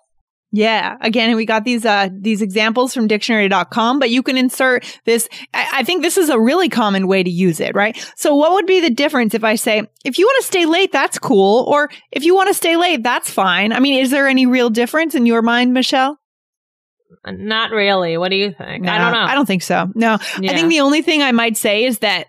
Yeah. 0.51 0.97
Again, 1.01 1.35
we 1.35 1.45
got 1.45 1.63
these 1.63 1.85
uh 1.85 2.09
these 2.11 2.41
examples 2.41 2.93
from 2.93 3.07
dictionary.com, 3.07 3.99
but 3.99 4.09
you 4.09 4.23
can 4.23 4.37
insert 4.37 4.85
this. 5.05 5.29
I, 5.53 5.69
I 5.73 5.83
think 5.83 6.01
this 6.01 6.17
is 6.17 6.29
a 6.29 6.39
really 6.39 6.69
common 6.69 7.07
way 7.07 7.21
to 7.23 7.29
use 7.29 7.59
it, 7.59 7.75
right? 7.75 7.95
So, 8.15 8.35
what 8.35 8.53
would 8.53 8.65
be 8.65 8.79
the 8.79 8.89
difference 8.89 9.33
if 9.33 9.43
I 9.43 9.55
say, 9.55 9.83
if 10.03 10.17
you 10.17 10.25
want 10.25 10.41
to 10.41 10.47
stay 10.47 10.65
late, 10.65 10.91
that's 10.91 11.19
cool, 11.19 11.65
or 11.67 11.89
if 12.11 12.23
you 12.23 12.35
want 12.35 12.47
to 12.47 12.53
stay 12.53 12.77
late, 12.77 13.03
that's 13.03 13.29
fine? 13.29 13.71
I 13.73 13.79
mean, 13.79 13.99
is 14.01 14.11
there 14.11 14.27
any 14.27 14.45
real 14.45 14.69
difference 14.69 15.15
in 15.15 15.25
your 15.25 15.41
mind, 15.41 15.73
Michelle? 15.73 16.17
Not 17.25 17.71
really. 17.71 18.17
What 18.17 18.29
do 18.29 18.35
you 18.37 18.51
think? 18.51 18.87
I 18.87 18.97
don't 18.97 19.13
know. 19.13 19.19
I 19.19 19.35
don't 19.35 19.45
think 19.45 19.63
so. 19.63 19.91
No, 19.95 20.17
Yeah. 20.39 20.51
I 20.51 20.55
think 20.55 20.69
the 20.69 20.81
only 20.81 21.01
thing 21.01 21.21
I 21.21 21.31
might 21.31 21.57
say 21.57 21.85
is 21.85 21.99
that 21.99 22.27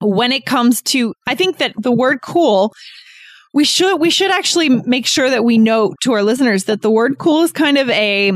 when 0.00 0.32
it 0.32 0.46
comes 0.46 0.82
to, 0.82 1.14
I 1.26 1.34
think 1.34 1.58
that 1.58 1.74
the 1.76 1.92
word 1.92 2.20
cool, 2.22 2.74
we 3.52 3.64
should, 3.64 3.96
we 3.96 4.10
should 4.10 4.30
actually 4.30 4.68
make 4.68 5.06
sure 5.06 5.28
that 5.30 5.44
we 5.44 5.58
note 5.58 5.96
to 6.02 6.12
our 6.12 6.22
listeners 6.22 6.64
that 6.64 6.82
the 6.82 6.90
word 6.90 7.18
cool 7.18 7.42
is 7.42 7.52
kind 7.52 7.78
of 7.78 7.88
a, 7.90 8.30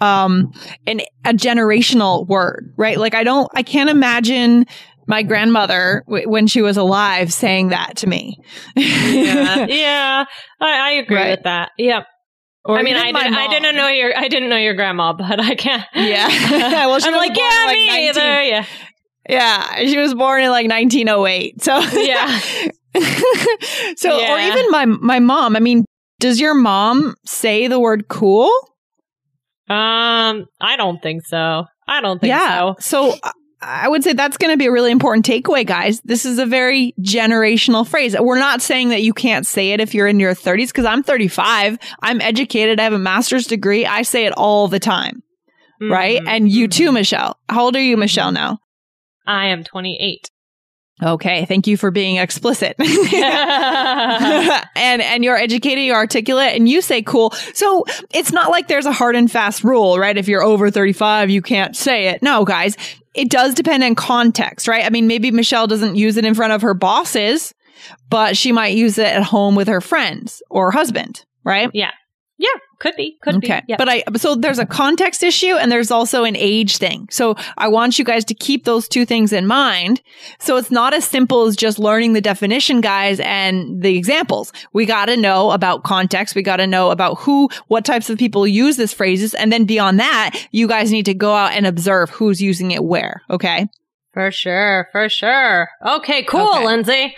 um, 0.00 0.52
an, 0.86 1.00
a 1.24 1.32
generational 1.32 2.26
word, 2.26 2.72
right? 2.76 2.98
Like 2.98 3.14
I 3.14 3.24
don't, 3.24 3.48
I 3.54 3.62
can't 3.62 3.90
imagine 3.90 4.66
my 5.06 5.22
grandmother 5.22 6.02
w- 6.06 6.28
when 6.28 6.46
she 6.46 6.62
was 6.62 6.76
alive 6.76 7.32
saying 7.32 7.68
that 7.68 7.96
to 7.98 8.06
me. 8.08 8.36
yeah, 8.76 9.66
yeah. 9.68 10.24
I, 10.60 10.88
I 10.88 10.90
agree 11.02 11.16
Right. 11.16 11.30
with 11.30 11.44
that. 11.44 11.70
Yep. 11.78 12.06
Or 12.64 12.76
I 12.78 12.82
mean, 12.82 12.96
I, 12.96 13.12
didn't, 13.12 13.34
I 13.34 13.46
didn't 13.48 13.76
know 13.76 13.86
your, 13.88 14.16
I 14.18 14.26
didn't 14.26 14.48
know 14.48 14.56
your 14.56 14.74
grandma, 14.74 15.12
but 15.12 15.38
I 15.38 15.54
can't. 15.54 15.84
Yeah. 15.94 16.26
Well, 16.86 16.98
she 16.98 17.06
I'm 17.06 17.12
was 17.14 17.28
like, 17.28 17.36
yeah, 17.38 17.64
like, 17.66 17.76
me 17.76 17.86
19 17.86 18.08
either. 18.08 18.42
Yeah, 18.42 18.66
Yeah, 19.28 19.76
she 19.86 19.98
was 19.98 20.14
born 20.14 20.42
in 20.42 20.50
like 20.50 20.68
1908. 20.68 21.62
So 21.62 21.78
yeah. 22.00 22.40
so 23.96 24.16
or 24.16 24.38
even 24.38 24.70
my 24.70 24.84
my 24.86 25.18
mom. 25.18 25.56
I 25.56 25.60
mean, 25.60 25.84
does 26.20 26.40
your 26.40 26.54
mom 26.54 27.14
say 27.24 27.68
the 27.68 27.80
word 27.80 28.08
cool? 28.08 28.50
Um, 29.68 30.46
I 30.60 30.76
don't 30.76 31.02
think 31.02 31.26
so. 31.26 31.66
I 31.88 32.00
don't 32.00 32.20
think 32.20 32.28
yeah. 32.28 32.74
so. 32.78 33.10
So 33.12 33.18
I 33.60 33.88
would 33.88 34.04
say 34.04 34.12
that's 34.12 34.36
going 34.36 34.52
to 34.52 34.56
be 34.56 34.66
a 34.66 34.72
really 34.72 34.92
important 34.92 35.26
takeaway, 35.26 35.66
guys. 35.66 36.00
This 36.04 36.24
is 36.24 36.38
a 36.38 36.46
very 36.46 36.94
generational 37.00 37.86
phrase. 37.86 38.14
We're 38.18 38.38
not 38.38 38.62
saying 38.62 38.90
that 38.90 39.02
you 39.02 39.12
can't 39.12 39.46
say 39.46 39.72
it 39.72 39.80
if 39.80 39.94
you're 39.94 40.06
in 40.06 40.20
your 40.20 40.34
30s, 40.34 40.68
because 40.68 40.84
I'm 40.84 41.02
35. 41.02 41.78
I'm 42.02 42.20
educated. 42.20 42.78
I 42.78 42.84
have 42.84 42.92
a 42.92 42.98
master's 42.98 43.46
degree. 43.46 43.86
I 43.86 44.02
say 44.02 44.26
it 44.26 44.32
all 44.36 44.68
the 44.68 44.78
time. 44.78 45.22
Right. 45.80 46.22
Mhm, 46.22 46.28
And 46.28 46.48
you 46.50 46.68
too, 46.68 46.90
mhm. 46.90 46.94
Michelle. 46.94 47.36
How 47.48 47.64
old 47.64 47.76
are 47.76 47.82
you, 47.82 47.96
Michelle, 47.96 48.32
now? 48.32 48.58
I 49.26 49.48
am 49.48 49.64
28. 49.64 50.30
Okay. 51.02 51.44
Thank 51.44 51.66
you 51.66 51.76
for 51.76 51.90
being 51.90 52.16
explicit. 52.16 52.74
and 52.80 53.02
and 54.76 55.24
you're 55.24 55.36
educated, 55.36 55.84
you're 55.84 55.96
articulate, 55.96 56.54
and 56.54 56.66
you 56.68 56.80
say 56.80 57.02
cool. 57.02 57.32
So 57.52 57.84
it's 58.14 58.32
not 58.32 58.50
like 58.50 58.68
there's 58.68 58.86
a 58.86 58.92
hard 58.92 59.14
and 59.14 59.30
fast 59.30 59.62
rule, 59.62 59.98
right? 59.98 60.16
If 60.16 60.26
you're 60.26 60.42
over 60.42 60.70
35, 60.70 61.28
you 61.28 61.42
can't 61.42 61.76
say 61.76 62.08
it. 62.08 62.22
No, 62.22 62.46
guys, 62.46 62.76
it 63.14 63.28
does 63.28 63.54
depend 63.54 63.84
on 63.84 63.94
context, 63.94 64.68
right? 64.68 64.84
I 64.84 64.90
mean, 64.90 65.06
maybe 65.06 65.30
Michelle 65.30 65.66
doesn't 65.66 65.96
use 65.96 66.16
it 66.16 66.24
in 66.24 66.34
front 66.34 66.54
of 66.54 66.62
her 66.62 66.72
bosses, 66.72 67.52
but 68.08 68.36
she 68.36 68.52
might 68.52 68.74
use 68.74 68.96
it 68.96 69.06
at 69.06 69.22
home 69.22 69.54
with 69.54 69.68
her 69.68 69.82
friends 69.82 70.42
or 70.48 70.70
husband, 70.70 71.24
right? 71.44 71.70
yeah. 71.74 71.92
Yeah. 72.38 72.48
Could 72.78 72.94
be. 72.96 73.16
Could 73.22 73.36
Okay. 73.36 73.60
be. 73.60 73.66
Yeah. 73.68 73.76
But 73.78 73.88
I 73.88 74.02
so 74.16 74.34
there's 74.34 74.58
a 74.58 74.66
context 74.66 75.22
issue 75.22 75.54
and 75.56 75.72
there's 75.72 75.90
also 75.90 76.24
an 76.24 76.36
age 76.36 76.76
thing. 76.76 77.08
So 77.10 77.34
I 77.56 77.68
want 77.68 77.98
you 77.98 78.04
guys 78.04 78.24
to 78.26 78.34
keep 78.34 78.64
those 78.64 78.86
two 78.88 79.06
things 79.06 79.32
in 79.32 79.46
mind. 79.46 80.02
So 80.38 80.56
it's 80.58 80.70
not 80.70 80.92
as 80.92 81.04
simple 81.06 81.46
as 81.46 81.56
just 81.56 81.78
learning 81.78 82.12
the 82.12 82.20
definition, 82.20 82.82
guys, 82.82 83.18
and 83.20 83.82
the 83.82 83.96
examples. 83.96 84.52
We 84.74 84.84
got 84.84 85.06
to 85.06 85.16
know 85.16 85.50
about 85.52 85.84
context. 85.84 86.34
We 86.34 86.42
got 86.42 86.56
to 86.56 86.66
know 86.66 86.90
about 86.90 87.18
who, 87.20 87.48
what 87.68 87.86
types 87.86 88.10
of 88.10 88.18
people 88.18 88.46
use 88.46 88.76
this 88.76 88.92
phrases. 88.92 89.32
And 89.32 89.50
then 89.50 89.64
beyond 89.64 89.98
that, 90.00 90.38
you 90.52 90.68
guys 90.68 90.92
need 90.92 91.06
to 91.06 91.14
go 91.14 91.32
out 91.34 91.52
and 91.52 91.66
observe 91.66 92.10
who's 92.10 92.42
using 92.42 92.72
it 92.72 92.84
where. 92.84 93.22
Okay. 93.30 93.68
For 94.16 94.30
sure. 94.30 94.88
For 94.92 95.10
sure. 95.10 95.68
Okay. 95.86 96.22
Cool, 96.22 96.48
Okay. 96.54 96.64
Lindsay. 96.64 97.14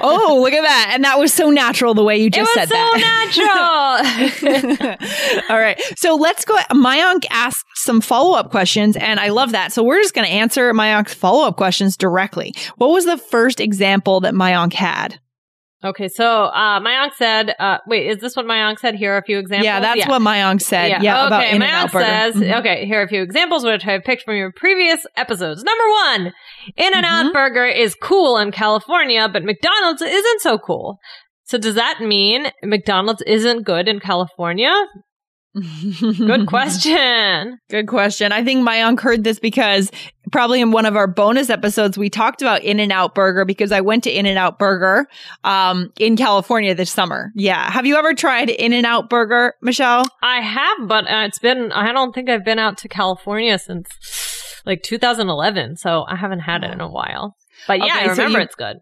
oh, 0.00 0.38
look 0.40 0.52
at 0.52 0.62
that. 0.62 0.92
And 0.94 1.02
that 1.02 1.18
was 1.18 1.32
so 1.32 1.50
natural 1.50 1.94
the 1.94 2.04
way 2.04 2.16
you 2.16 2.30
just 2.30 2.54
said 2.54 2.68
so 2.68 2.74
that. 2.74 4.30
So 4.30 4.42
natural. 4.42 5.46
All 5.50 5.58
right. 5.60 5.80
So 5.96 6.14
let's 6.14 6.44
go. 6.44 6.56
Mayank 6.70 7.24
asked 7.30 7.64
some 7.74 8.00
follow 8.00 8.38
up 8.38 8.50
questions, 8.52 8.96
and 8.96 9.18
I 9.18 9.30
love 9.30 9.50
that. 9.52 9.72
So 9.72 9.82
we're 9.82 10.00
just 10.00 10.14
going 10.14 10.26
to 10.28 10.32
answer 10.32 10.72
Mayank's 10.72 11.12
follow 11.14 11.46
up 11.46 11.56
questions 11.56 11.96
directly. 11.96 12.54
What 12.76 12.90
was 12.90 13.04
the 13.04 13.18
first 13.18 13.58
example 13.60 14.20
that 14.20 14.34
Mayank 14.34 14.74
had? 14.74 15.18
Okay. 15.84 16.08
So, 16.08 16.24
uh, 16.44 16.80
Mayank 16.80 17.14
said, 17.16 17.54
uh, 17.58 17.78
wait, 17.86 18.06
is 18.08 18.18
this 18.18 18.34
what 18.36 18.46
Mayank 18.46 18.78
said? 18.78 18.94
Here 18.94 19.14
are 19.14 19.18
a 19.18 19.22
few 19.22 19.38
examples. 19.38 19.64
Yeah, 19.64 19.80
that's 19.80 20.06
what 20.08 20.22
Mayank 20.22 20.60
said. 20.62 21.02
Yeah, 21.02 21.24
okay. 21.24 21.26
about 21.26 21.44
In 21.46 21.54
and 21.54 21.62
Mayank 21.64 21.72
Out 21.72 21.92
Burger. 21.92 22.04
says, 22.04 22.34
Mhm. 22.36 22.58
okay, 22.60 22.86
here 22.86 23.00
are 23.00 23.04
a 23.04 23.08
few 23.08 23.22
examples 23.22 23.64
which 23.64 23.86
I've 23.86 24.04
picked 24.04 24.22
from 24.24 24.36
your 24.36 24.52
previous 24.54 25.06
episodes. 25.16 25.62
Number 25.64 25.84
one, 26.24 26.32
In 26.76 26.94
and 26.94 27.04
Out 27.06 27.26
Mhm. 27.26 27.32
Burger 27.32 27.66
is 27.66 27.94
cool 28.00 28.38
in 28.38 28.52
California, 28.52 29.28
but 29.28 29.44
McDonald's 29.44 30.02
isn't 30.02 30.40
so 30.40 30.58
cool. 30.58 30.98
So 31.44 31.56
does 31.58 31.76
that 31.76 32.00
mean 32.00 32.50
McDonald's 32.62 33.22
isn't 33.22 33.62
good 33.62 33.88
in 33.88 34.00
California? 34.00 34.72
Good 36.00 36.46
question. 36.46 37.58
Good 37.70 37.88
question. 37.88 38.32
I 38.32 38.44
think 38.44 38.66
Mayank 38.68 39.00
heard 39.00 39.24
this 39.24 39.40
because 39.40 39.90
probably 40.30 40.60
in 40.60 40.70
one 40.70 40.86
of 40.86 40.96
our 40.96 41.06
bonus 41.06 41.50
episodes 41.50 41.96
we 41.98 42.10
talked 42.10 42.42
about 42.42 42.62
In 42.62 42.80
and 42.80 42.92
Out 42.92 43.14
Burger 43.14 43.44
because 43.44 43.72
I 43.72 43.80
went 43.80 44.04
to 44.04 44.10
In 44.10 44.26
and 44.26 44.38
Out 44.38 44.58
Burger 44.58 45.06
um, 45.44 45.92
in 45.98 46.16
California 46.16 46.74
this 46.74 46.90
summer. 46.90 47.30
Yeah. 47.34 47.70
Have 47.70 47.86
you 47.86 47.96
ever 47.96 48.14
tried 48.14 48.50
In 48.50 48.72
and 48.72 48.86
Out 48.86 49.08
Burger, 49.10 49.54
Michelle? 49.62 50.04
I 50.22 50.40
have, 50.40 50.88
but 50.88 51.04
uh, 51.10 51.24
it's 51.26 51.38
been, 51.38 51.72
I 51.72 51.92
don't 51.92 52.14
think 52.14 52.28
I've 52.28 52.44
been 52.44 52.58
out 52.58 52.78
to 52.78 52.88
California 52.88 53.58
since 53.58 53.88
like 54.66 54.82
2011. 54.82 55.76
So 55.76 56.04
I 56.08 56.16
haven't 56.16 56.40
had 56.40 56.64
it 56.64 56.70
in 56.72 56.80
a 56.80 56.90
while. 56.90 57.36
But 57.66 57.78
yeah, 57.78 57.96
Okay, 57.96 58.04
I 58.04 58.06
so 58.08 58.10
remember 58.22 58.38
you- 58.40 58.44
it's 58.44 58.54
good. 58.54 58.76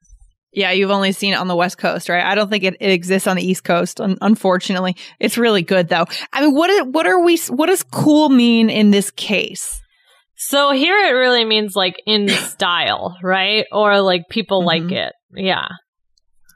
Yeah, 0.52 0.70
you've 0.70 0.90
only 0.90 1.12
seen 1.12 1.34
it 1.34 1.36
on 1.36 1.48
the 1.48 1.56
West 1.56 1.76
Coast, 1.76 2.08
right? 2.08 2.24
I 2.24 2.34
don't 2.34 2.48
think 2.48 2.64
it, 2.64 2.76
it 2.80 2.90
exists 2.90 3.28
on 3.28 3.36
the 3.36 3.46
East 3.46 3.62
Coast. 3.62 4.00
Un- 4.00 4.16
unfortunately, 4.22 4.96
it's 5.20 5.36
really 5.36 5.60
good 5.60 5.88
though. 5.90 6.06
I 6.32 6.40
mean, 6.40 6.54
what 6.54 6.70
is, 6.70 6.82
what 6.84 7.06
are 7.06 7.20
we? 7.22 7.36
What 7.50 7.66
does 7.66 7.82
cool 7.82 8.30
mean 8.30 8.70
in 8.70 8.90
this 8.90 9.10
case? 9.10 9.82
So 10.36 10.70
here 10.72 10.96
it 11.06 11.12
really 11.12 11.44
means 11.44 11.74
like 11.74 11.96
in 12.06 12.28
style, 12.28 13.16
right? 13.22 13.66
Or 13.72 14.00
like 14.00 14.22
people 14.30 14.64
like 14.64 14.82
Mhm. 14.82 14.92
it. 15.06 15.12
Yeah. 15.34 15.66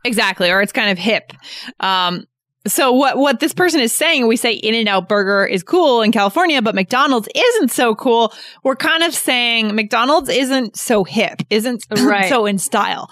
Exactly, 0.04 0.50
or 0.50 0.62
it's 0.62 0.72
kind 0.72 0.90
of 0.90 0.98
hip. 0.98 1.32
Um, 1.80 2.24
so 2.66 2.92
what 2.92 3.16
what 3.18 3.40
this 3.40 3.52
person 3.54 3.80
is 3.80 3.94
saying, 3.94 4.26
we 4.26 4.36
say 4.36 4.52
In 4.52 4.74
and 4.74 4.88
Out 4.88 5.08
Burger 5.08 5.44
is 5.46 5.62
cool 5.62 6.02
in 6.02 6.12
California, 6.12 6.60
but 6.62 6.74
McDonald's 6.74 7.28
isn't 7.34 7.70
so 7.70 7.94
cool. 7.94 8.32
We're 8.62 8.76
kind 8.76 9.02
of 9.02 9.14
saying 9.14 9.74
McDonald's 9.74 10.28
isn't 10.30 10.76
so 10.76 11.04
hip, 11.04 11.42
isn't 11.50 11.82
Right. 11.98 12.28
so 12.28 12.46
in 12.46 12.58
style. 12.58 13.10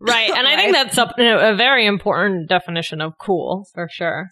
Right. 0.00 0.30
And 0.30 0.46
I 0.46 0.56
think 0.56 0.72
that's 0.72 0.98
a, 0.98 1.12
a 1.18 1.56
very 1.56 1.86
important 1.86 2.48
definition 2.48 3.00
of 3.00 3.18
cool 3.18 3.66
for 3.74 3.88
sure. 3.90 4.28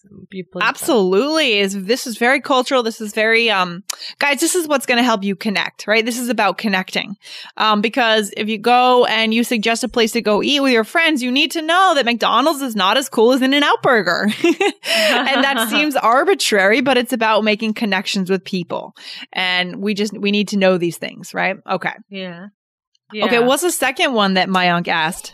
Absolutely. 0.62 1.58
Is 1.58 1.84
this 1.84 2.06
is 2.06 2.18
very 2.18 2.40
cultural. 2.40 2.82
This 2.82 3.00
is 3.00 3.12
very 3.12 3.50
um 3.50 3.82
guys, 4.18 4.40
this 4.40 4.54
is 4.54 4.68
what's 4.68 4.86
going 4.86 4.98
to 4.98 5.04
help 5.04 5.24
you 5.24 5.34
connect, 5.34 5.86
right? 5.86 6.04
This 6.04 6.18
is 6.18 6.28
about 6.28 6.58
connecting. 6.58 7.16
Um 7.56 7.80
because 7.80 8.32
if 8.36 8.48
you 8.48 8.58
go 8.58 9.04
and 9.06 9.34
you 9.34 9.44
suggest 9.44 9.84
a 9.84 9.88
place 9.88 10.12
to 10.12 10.22
go 10.22 10.42
eat 10.42 10.60
with 10.60 10.72
your 10.72 10.84
friends, 10.84 11.22
you 11.22 11.32
need 11.32 11.50
to 11.52 11.62
know 11.62 11.94
that 11.94 12.04
McDonald's 12.04 12.62
is 12.62 12.76
not 12.76 12.96
as 12.96 13.08
cool 13.08 13.32
as 13.32 13.42
In-N-Out 13.42 13.82
Burger. 13.82 14.28
and 14.44 15.44
that 15.44 15.68
seems 15.70 15.96
arbitrary, 15.96 16.80
but 16.80 16.96
it's 16.96 17.12
about 17.12 17.44
making 17.44 17.74
connections 17.74 18.30
with 18.30 18.44
people. 18.44 18.94
And 19.32 19.82
we 19.82 19.94
just 19.94 20.16
we 20.16 20.30
need 20.30 20.48
to 20.48 20.56
know 20.56 20.78
these 20.78 20.98
things, 20.98 21.34
right? 21.34 21.56
Okay. 21.68 21.92
Yeah. 23.12 23.26
Okay, 23.26 23.38
what's 23.38 23.62
the 23.62 23.70
second 23.70 24.14
one 24.14 24.34
that 24.34 24.48
Mayank 24.48 24.88
asked? 24.88 25.32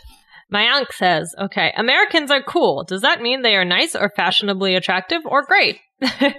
Mayank 0.53 0.91
says, 0.91 1.33
okay, 1.39 1.73
Americans 1.75 2.29
are 2.31 2.43
cool. 2.43 2.83
Does 2.83 3.01
that 3.01 3.21
mean 3.21 3.41
they 3.41 3.55
are 3.55 3.65
nice 3.65 3.95
or 3.95 4.09
fashionably 4.15 4.75
attractive 4.75 5.21
or 5.25 5.43
great? 5.43 5.79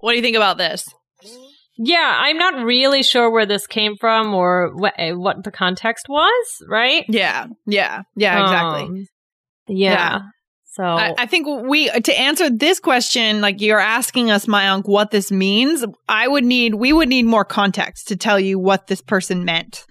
What 0.00 0.12
do 0.12 0.16
you 0.16 0.22
think 0.22 0.36
about 0.36 0.58
this? 0.58 0.88
yeah, 1.78 2.12
I'm 2.22 2.38
not 2.38 2.64
really 2.64 3.04
sure 3.04 3.30
where 3.30 3.46
this 3.46 3.66
came 3.66 3.96
from 3.96 4.34
or 4.34 4.72
what, 4.74 4.94
eh, 4.98 5.12
what 5.12 5.44
the 5.44 5.52
context 5.52 6.06
was, 6.08 6.62
right? 6.68 7.04
Yeah. 7.08 7.46
Yeah. 7.66 8.02
Yeah, 8.16 8.42
exactly. 8.42 8.82
Um, 8.82 9.06
yeah. 9.68 9.92
Yeah. 9.92 10.20
So, 10.64 10.84
I, 10.84 11.14
I 11.18 11.26
think 11.26 11.46
we 11.68 11.88
to 11.88 12.20
answer 12.20 12.50
this 12.50 12.78
question, 12.78 13.40
like 13.40 13.60
you're 13.60 13.80
asking 13.80 14.30
us, 14.30 14.46
Mayank, 14.46 14.88
what 14.88 15.10
this 15.10 15.32
means. 15.32 15.84
I 16.08 16.28
would 16.28 16.44
need 16.44 16.74
we 16.74 16.92
would 16.92 17.08
need 17.08 17.24
more 17.24 17.44
context 17.44 18.08
to 18.08 18.16
tell 18.16 18.38
you 18.38 18.60
what 18.60 18.86
this 18.86 19.00
person 19.00 19.44
meant. 19.44 19.84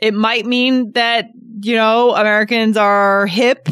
It 0.00 0.14
might 0.14 0.46
mean 0.46 0.92
that 0.92 1.26
you 1.62 1.76
know 1.76 2.14
Americans 2.14 2.76
are 2.76 3.26
hip, 3.26 3.68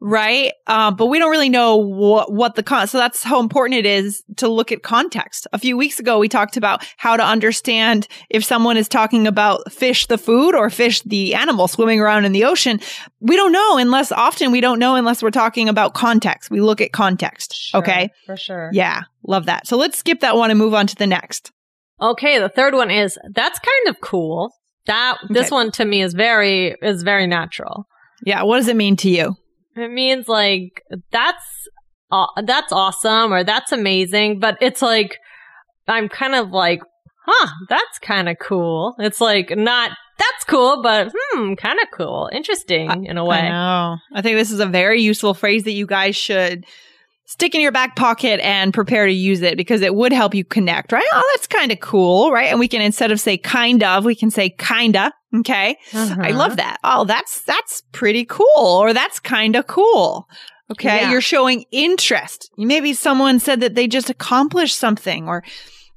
right? 0.00 0.52
Uh, 0.66 0.90
but 0.90 1.06
we 1.06 1.18
don't 1.18 1.30
really 1.30 1.48
know 1.48 1.76
what 1.76 2.32
what 2.32 2.54
the 2.54 2.62
con. 2.62 2.86
So 2.88 2.98
that's 2.98 3.22
how 3.22 3.40
important 3.40 3.78
it 3.78 3.86
is 3.86 4.22
to 4.36 4.48
look 4.48 4.72
at 4.72 4.82
context. 4.82 5.46
A 5.52 5.58
few 5.58 5.76
weeks 5.76 6.00
ago, 6.00 6.18
we 6.18 6.28
talked 6.28 6.56
about 6.56 6.86
how 6.96 7.16
to 7.16 7.22
understand 7.24 8.08
if 8.30 8.44
someone 8.44 8.76
is 8.76 8.88
talking 8.88 9.26
about 9.26 9.70
fish, 9.72 10.06
the 10.06 10.18
food, 10.18 10.54
or 10.54 10.70
fish, 10.70 11.02
the 11.02 11.34
animal 11.34 11.68
swimming 11.68 12.00
around 12.00 12.24
in 12.24 12.32
the 12.32 12.44
ocean 12.44 12.80
we 13.20 13.36
don't 13.36 13.52
know 13.52 13.76
unless 13.78 14.10
often 14.10 14.50
we 14.50 14.60
don't 14.60 14.80
know 14.80 14.96
unless 14.96 15.22
we're 15.22 15.30
talking 15.30 15.68
about 15.68 15.94
context. 15.94 16.50
We 16.50 16.60
look 16.60 16.80
at 16.80 16.92
context. 16.92 17.54
Sure, 17.54 17.80
Okay. 17.80 18.10
For 18.26 18.36
sure. 18.36 18.70
Yeah. 18.72 19.02
Love 19.24 19.46
that. 19.46 19.68
So 19.68 19.76
let's 19.76 19.96
skip 19.98 20.20
that 20.20 20.36
one 20.36 20.50
and 20.50 20.58
move 20.58 20.74
on 20.74 20.88
to 20.88 20.96
the 20.96 21.06
next. 21.06 21.52
Okay, 22.00 22.40
the 22.40 22.48
third 22.48 22.74
one 22.74 22.90
is 22.90 23.16
that's 23.30 23.60
kind 23.60 23.94
of 23.94 24.00
cool. 24.00 24.52
That 24.86 25.18
this 25.28 25.46
Okay. 25.46 25.54
one 25.54 25.70
to 25.72 25.84
me 25.84 26.02
is 26.02 26.12
very 26.14 26.76
is 26.82 27.02
very 27.02 27.26
natural. 27.26 27.86
Yeah. 28.24 28.42
What 28.42 28.56
does 28.58 28.68
it 28.68 28.76
mean 28.76 28.96
to 28.96 29.10
you? 29.10 29.36
It 29.76 29.90
means 29.90 30.28
like 30.28 30.82
that's 31.10 31.44
uh, 32.10 32.26
that's 32.44 32.72
awesome 32.72 33.32
or 33.32 33.42
that's 33.44 33.72
amazing, 33.72 34.38
but 34.40 34.58
it's 34.60 34.82
like 34.82 35.16
I'm 35.88 36.08
kind 36.08 36.34
of 36.34 36.50
like, 36.50 36.80
huh, 37.26 37.48
that's 37.68 37.98
kind 38.00 38.28
of 38.28 38.36
cool. 38.38 38.94
It's 38.98 39.20
like 39.20 39.56
not 39.56 39.92
that's 40.18 40.44
cool, 40.44 40.82
but 40.82 41.12
hmm, 41.16 41.54
kind 41.54 41.78
of 41.80 41.88
cool, 41.92 42.28
interesting 42.32 43.06
in 43.06 43.16
a 43.18 43.24
way. 43.24 43.48
know. 43.48 43.96
I 44.14 44.20
think 44.22 44.36
this 44.36 44.50
is 44.50 44.60
a 44.60 44.66
very 44.66 45.00
useful 45.00 45.34
phrase 45.34 45.64
that 45.64 45.72
you 45.72 45.86
guys 45.86 46.14
should 46.14 46.64
stick 47.32 47.54
in 47.54 47.60
your 47.60 47.72
back 47.72 47.96
pocket 47.96 48.40
and 48.44 48.72
prepare 48.74 49.06
to 49.06 49.12
use 49.12 49.40
it 49.42 49.56
because 49.56 49.80
it 49.82 49.94
would 49.94 50.12
help 50.12 50.34
you 50.34 50.44
connect, 50.44 50.92
right? 50.92 51.04
Oh, 51.12 51.32
that's 51.34 51.46
kind 51.46 51.72
of 51.72 51.80
cool, 51.80 52.30
right? 52.30 52.50
And 52.50 52.60
we 52.60 52.68
can 52.68 52.82
instead 52.82 53.10
of 53.10 53.20
say 53.20 53.36
kind 53.38 53.82
of, 53.82 54.04
we 54.04 54.14
can 54.14 54.30
say 54.30 54.50
kinda. 54.58 55.12
Okay. 55.34 55.76
I 55.94 55.96
Uh-huh. 55.98 56.34
love 56.36 56.56
that. 56.56 56.76
Oh, 56.84 57.04
that's 57.04 57.40
that's 57.42 57.82
pretty 57.92 58.24
cool 58.26 58.46
or 58.56 58.92
that's 58.92 59.18
kind 59.18 59.56
of 59.56 59.66
cool. 59.66 60.28
Okay, 60.70 61.00
Yeah. 61.02 61.10
you're 61.10 61.20
showing 61.22 61.64
interest. 61.70 62.50
Maybe 62.58 62.92
someone 62.94 63.38
said 63.40 63.60
that 63.60 63.74
they 63.74 63.86
just 63.88 64.10
accomplished 64.10 64.76
something 64.78 65.28
or 65.28 65.42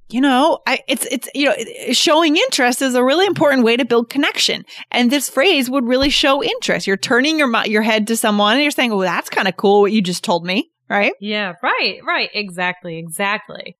you 0.09 0.21
know, 0.21 0.59
I, 0.67 0.79
it's 0.87 1.05
it's 1.09 1.27
you 1.33 1.45
know, 1.45 1.55
showing 1.91 2.37
interest 2.37 2.81
is 2.83 2.93
a 2.93 3.03
really 3.03 3.25
important 3.25 3.63
way 3.63 3.75
to 3.75 3.83
build 3.85 4.09
connection. 4.09 4.63
And 4.91 5.11
this 5.11 5.29
phrase 5.29 5.67
would 5.69 5.83
really 5.87 6.09
show 6.11 6.43
interest. 6.43 6.85
You're 6.87 6.95
turning 6.95 7.39
your 7.39 7.49
your 7.65 7.81
head 7.81 8.05
to 8.07 8.15
someone 8.15 8.53
and 8.53 8.61
you're 8.61 8.69
saying, 8.71 8.91
"Well, 8.91 8.99
that's 8.99 9.29
kind 9.31 9.47
of 9.47 9.57
cool 9.57 9.81
what 9.81 9.91
you 9.91 10.01
just 10.03 10.23
told 10.23 10.45
me." 10.45 10.69
Right? 10.89 11.13
Yeah, 11.19 11.53
right, 11.63 11.99
right, 12.05 12.29
exactly, 12.33 12.97
exactly. 12.97 13.75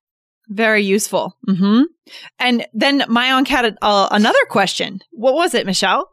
Very 0.47 0.83
useful. 0.83 1.35
Mm-hmm. 1.47 1.83
And 2.39 2.67
then 2.73 3.03
my 3.07 3.27
Mayank 3.29 3.47
had 3.47 3.77
uh, 3.81 4.07
another 4.11 4.39
question. 4.49 5.01
What 5.11 5.33
was 5.33 5.53
it, 5.53 5.65
Michelle? 5.65 6.09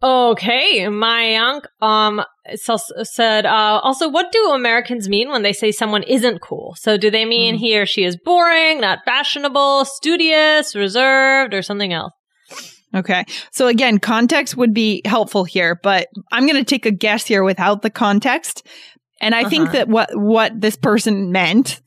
Okay, 0.00 0.82
Mayank 0.82 1.62
um 1.82 2.22
so, 2.54 2.76
said 3.02 3.44
uh, 3.46 3.80
also 3.82 4.08
what 4.08 4.30
do 4.30 4.52
Americans 4.52 5.08
mean 5.08 5.28
when 5.28 5.42
they 5.42 5.52
say 5.52 5.72
someone 5.72 6.04
isn't 6.04 6.40
cool? 6.40 6.76
So 6.78 6.96
do 6.96 7.10
they 7.10 7.24
mean 7.24 7.56
Mm. 7.56 7.58
he 7.58 7.78
or 7.78 7.84
she 7.86 8.04
is 8.04 8.16
boring, 8.16 8.80
not 8.80 9.00
fashionable, 9.04 9.84
studious, 9.84 10.76
reserved, 10.76 11.52
or 11.52 11.62
something 11.62 11.92
else? 11.92 12.12
Okay. 12.94 13.24
So 13.50 13.66
again, 13.66 13.98
context 13.98 14.56
would 14.56 14.72
be 14.72 15.02
helpful 15.04 15.44
here, 15.44 15.78
but 15.82 16.08
I'm 16.32 16.46
going 16.46 16.56
to 16.56 16.64
take 16.64 16.86
a 16.86 16.90
guess 16.90 17.26
here 17.26 17.42
without 17.42 17.82
the 17.82 17.90
context. 17.90 18.66
And 19.20 19.34
I 19.34 19.48
think 19.48 19.64
Uh-huh. 19.64 19.72
that 19.72 19.88
what 19.88 20.10
what 20.14 20.60
this 20.60 20.76
person 20.76 21.32
meant 21.32 21.80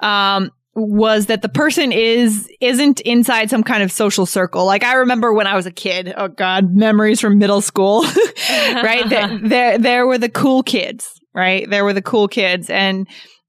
um 0.00 0.50
was 0.76 1.26
that 1.26 1.40
the 1.40 1.48
person 1.48 1.92
is 1.92 2.48
isn't 2.60 3.00
inside 3.02 3.48
some 3.48 3.62
kind 3.62 3.82
of 3.82 3.92
social 3.92 4.26
circle. 4.26 4.66
Like 4.66 4.82
I 4.82 4.94
remember 4.94 5.32
when 5.32 5.46
I 5.46 5.54
was 5.54 5.66
a 5.66 5.70
kid, 5.70 6.12
oh 6.16 6.28
god, 6.28 6.74
memories 6.74 7.20
from 7.20 7.38
middle 7.38 7.60
school. 7.60 8.02
right? 8.50 9.08
there, 9.08 9.38
there 9.44 9.78
there 9.78 10.06
were 10.06 10.18
the 10.18 10.28
cool 10.28 10.62
kids, 10.64 11.08
right? 11.32 11.68
There 11.70 11.84
were 11.84 11.92
the 11.92 12.02
cool 12.02 12.26
kids 12.28 12.68
and 12.70 13.06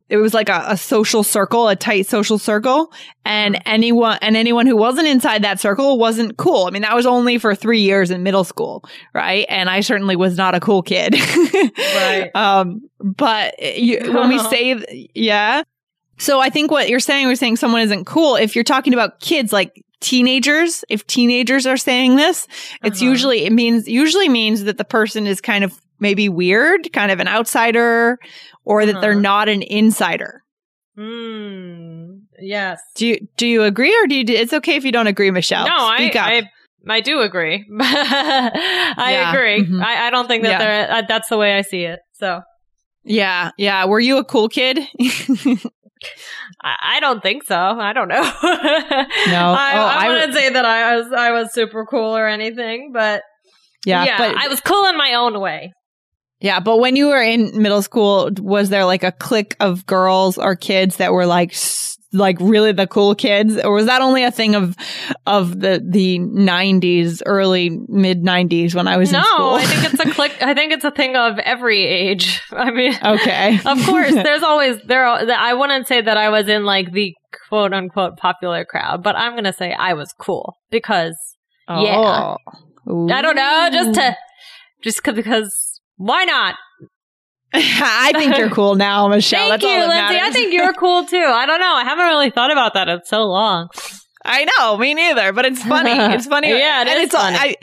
it 0.07 0.17
was 0.17 0.33
like 0.35 0.49
a, 0.49 0.63
a 0.67 0.77
social 0.77 1.23
circle, 1.23 1.67
a 1.67 1.75
tight 1.75 2.05
social 2.07 2.37
circle, 2.37 2.91
and 3.25 3.59
anyone 3.65 4.19
and 4.21 4.37
anyone 4.37 4.67
who 4.67 4.77
wasn't 4.77 5.07
inside 5.07 5.43
that 5.43 5.59
circle 5.59 5.97
wasn't 5.97 6.37
cool. 6.37 6.65
I 6.65 6.69
mean, 6.69 6.83
that 6.83 6.95
was 6.95 7.05
only 7.07 7.37
for 7.39 7.55
three 7.55 7.81
years 7.81 8.11
in 8.11 8.21
middle 8.21 8.43
school, 8.43 8.83
right? 9.13 9.45
And 9.49 9.69
I 9.69 9.79
certainly 9.79 10.15
was 10.15 10.37
not 10.37 10.53
a 10.53 10.59
cool 10.59 10.81
kid, 10.83 11.15
Right. 11.15 12.29
Um, 12.35 12.81
but 12.99 13.55
you, 13.77 14.13
when 14.13 14.29
we 14.29 14.39
say, 14.49 15.09
yeah. 15.15 15.63
So 16.17 16.39
I 16.39 16.49
think 16.49 16.71
what 16.71 16.87
you're 16.87 16.99
saying, 16.99 17.27
we're 17.27 17.35
saying 17.35 17.57
someone 17.57 17.81
isn't 17.81 18.05
cool. 18.05 18.35
If 18.35 18.55
you're 18.55 18.63
talking 18.63 18.93
about 18.93 19.19
kids, 19.19 19.51
like 19.51 19.83
teenagers, 20.01 20.85
if 20.87 21.05
teenagers 21.07 21.65
are 21.65 21.77
saying 21.77 22.15
this, 22.15 22.47
it's 22.83 23.01
Uh-huh. 23.01 23.09
usually 23.09 23.45
it 23.45 23.51
means 23.51 23.87
usually 23.87 24.29
means 24.29 24.63
that 24.65 24.77
the 24.77 24.85
person 24.85 25.25
is 25.27 25.41
kind 25.41 25.63
of 25.63 25.79
maybe 25.99 26.29
weird, 26.29 26.91
kind 26.93 27.11
of 27.11 27.19
an 27.19 27.27
outsider, 27.27 28.19
or 28.65 28.85
that 28.85 28.99
they're 29.01 29.11
Uh-huh. 29.11 29.19
not 29.21 29.49
an 29.49 29.61
insider. 29.61 30.41
Hmm. 30.95 32.19
Yes. 32.39 32.79
Do 32.95 33.07
you 33.07 33.27
do 33.37 33.47
you 33.47 33.63
agree, 33.63 33.95
or 34.01 34.07
do 34.07 34.15
you? 34.15 34.23
It's 34.27 34.53
okay 34.53 34.75
if 34.75 34.83
you 34.85 34.91
don't 34.91 35.07
agree, 35.07 35.31
Michelle. 35.31 35.65
No, 35.65 35.73
I. 35.75 36.11
I 36.15 36.49
I 36.87 37.01
do 37.01 37.21
agree. 37.21 37.65
I 37.81 39.11
Yeah, 39.11 39.33
agree. 39.33 39.65
mhm. 39.65 39.83
I, 39.83 40.07
I 40.07 40.09
don't 40.09 40.27
think 40.27 40.43
that 40.43 40.49
Yeah. 40.51 40.57
they're 40.59 40.91
uh, 40.91 41.01
that's 41.07 41.29
the 41.29 41.37
way 41.37 41.57
I 41.57 41.61
see 41.61 41.83
it. 41.83 41.99
So 42.13 42.41
yeah, 43.03 43.51
yeah. 43.57 43.85
Were 43.85 43.99
you 43.99 44.17
a 44.17 44.23
cool 44.23 44.49
kid? 44.49 44.79
I, 46.61 46.99
don't 46.99 47.21
think 47.21 47.43
so. 47.43 47.55
I 47.57 47.93
don't 47.93 48.07
know. 48.07 48.21
no, 48.21 48.29
I, 48.43 49.71
Oh, 49.75 49.85
I, 49.85 50.05
I- 50.05 50.07
wouldn't 50.09 50.33
say 50.33 50.49
that 50.49 50.65
I 50.65 50.95
was 50.97 51.11
I 51.11 51.31
was 51.31 51.53
super 51.53 51.85
cool 51.85 52.15
or 52.15 52.27
anything, 52.27 52.91
but 52.93 53.21
yeah, 53.85 54.17
but 54.17 54.35
I 54.37 54.47
was 54.47 54.59
cool 54.61 54.85
in 54.87 54.97
my 54.97 55.13
own 55.15 55.39
way. 55.39 55.73
Yeah, 56.45 56.59
but 56.59 56.77
when 56.77 56.95
you 56.95 57.07
were 57.07 57.23
in 57.23 57.59
middle 57.59 57.81
school, 57.81 58.29
was 58.39 58.69
there 58.69 58.85
like 58.85 59.01
a 59.01 59.11
clique 59.11 59.55
of 59.59 59.83
girls 59.87 60.37
or 60.37 60.55
kids 60.55 60.97
that 60.97 61.11
were 61.11 61.25
like 61.25 61.55
like 62.13 62.37
really 62.39 62.71
the 62.71 62.85
cool 62.85 63.15
kids, 63.15 63.57
or 63.57 63.73
was 63.73 63.87
that 63.87 64.03
only 64.03 64.23
a 64.23 64.29
thing 64.29 64.53
of 64.53 64.75
of 65.25 65.59
the 65.59 65.83
the 65.83 66.19
nineties, 66.19 67.23
early 67.25 67.71
mid 67.87 68.23
nineties 68.23 68.75
when 68.75 68.87
I 68.87 68.95
was 68.97 69.11
no, 69.11 69.17
in 69.21 69.25
school? 69.25 69.53
I 69.55 69.63
think 69.65 69.93
it's 69.93 69.99
a 70.05 70.11
click. 70.11 70.33
I 70.39 70.53
think 70.53 70.71
it's 70.71 70.83
a 70.85 70.91
thing 70.91 71.15
of 71.15 71.39
every 71.39 71.83
age. 71.83 72.39
I 72.51 72.69
mean, 72.69 72.93
okay, 73.03 73.59
of 73.65 73.83
course, 73.83 74.13
there's 74.13 74.43
always 74.51 74.79
there. 74.83 75.03
Are, 75.03 75.27
I 75.27 75.55
wouldn't 75.55 75.87
say 75.87 75.99
that 75.99 76.15
I 76.15 76.29
was 76.29 76.47
in 76.47 76.63
like 76.63 76.91
the 76.91 77.15
quote 77.49 77.73
unquote 77.73 78.17
popular 78.17 78.65
crowd, 78.65 79.01
but 79.01 79.15
I'm 79.15 79.33
gonna 79.33 79.51
say 79.51 79.73
I 79.73 79.93
was 79.93 80.13
cool 80.19 80.57
because 80.69 81.17
yeah. 81.67 82.35
Oh. 82.87 83.09
I 83.09 83.21
don't 83.23 83.35
know, 83.35 83.69
just 83.73 83.95
to 83.95 84.15
just 84.83 85.01
'cause- 85.03 85.15
because 85.15 85.64
why 85.97 86.25
not? 86.25 86.55
I 87.53 88.11
think 88.13 88.37
you're 88.37 88.49
cool 88.49 88.75
now, 88.75 89.07
Michelle. 89.07 89.49
Thank 89.49 89.61
That's 89.61 89.63
all 89.63 89.73
you, 89.73 89.87
that 89.87 90.09
Lindsay. 90.11 90.25
I 90.25 90.31
think 90.31 90.53
you're 90.53 90.73
cool 90.73 91.05
too. 91.05 91.17
I 91.17 91.45
don't 91.45 91.59
know. 91.59 91.73
I 91.73 91.83
haven't 91.83 92.05
really 92.05 92.29
thought 92.29 92.51
about 92.51 92.73
that 92.73 92.89
in 92.89 93.01
so 93.05 93.23
long. 93.23 93.69
I 94.25 94.45
know, 94.57 94.77
me 94.77 94.93
neither, 94.93 95.31
but 95.31 95.45
it's 95.45 95.63
funny. 95.63 95.91
It's 96.15 96.25
funny. 96.25 96.49
Yeah, 96.49 96.81
it 96.81 96.87
and 96.87 96.99
it's, 96.99 97.13
funny. 97.13 97.37
I, 97.37 97.55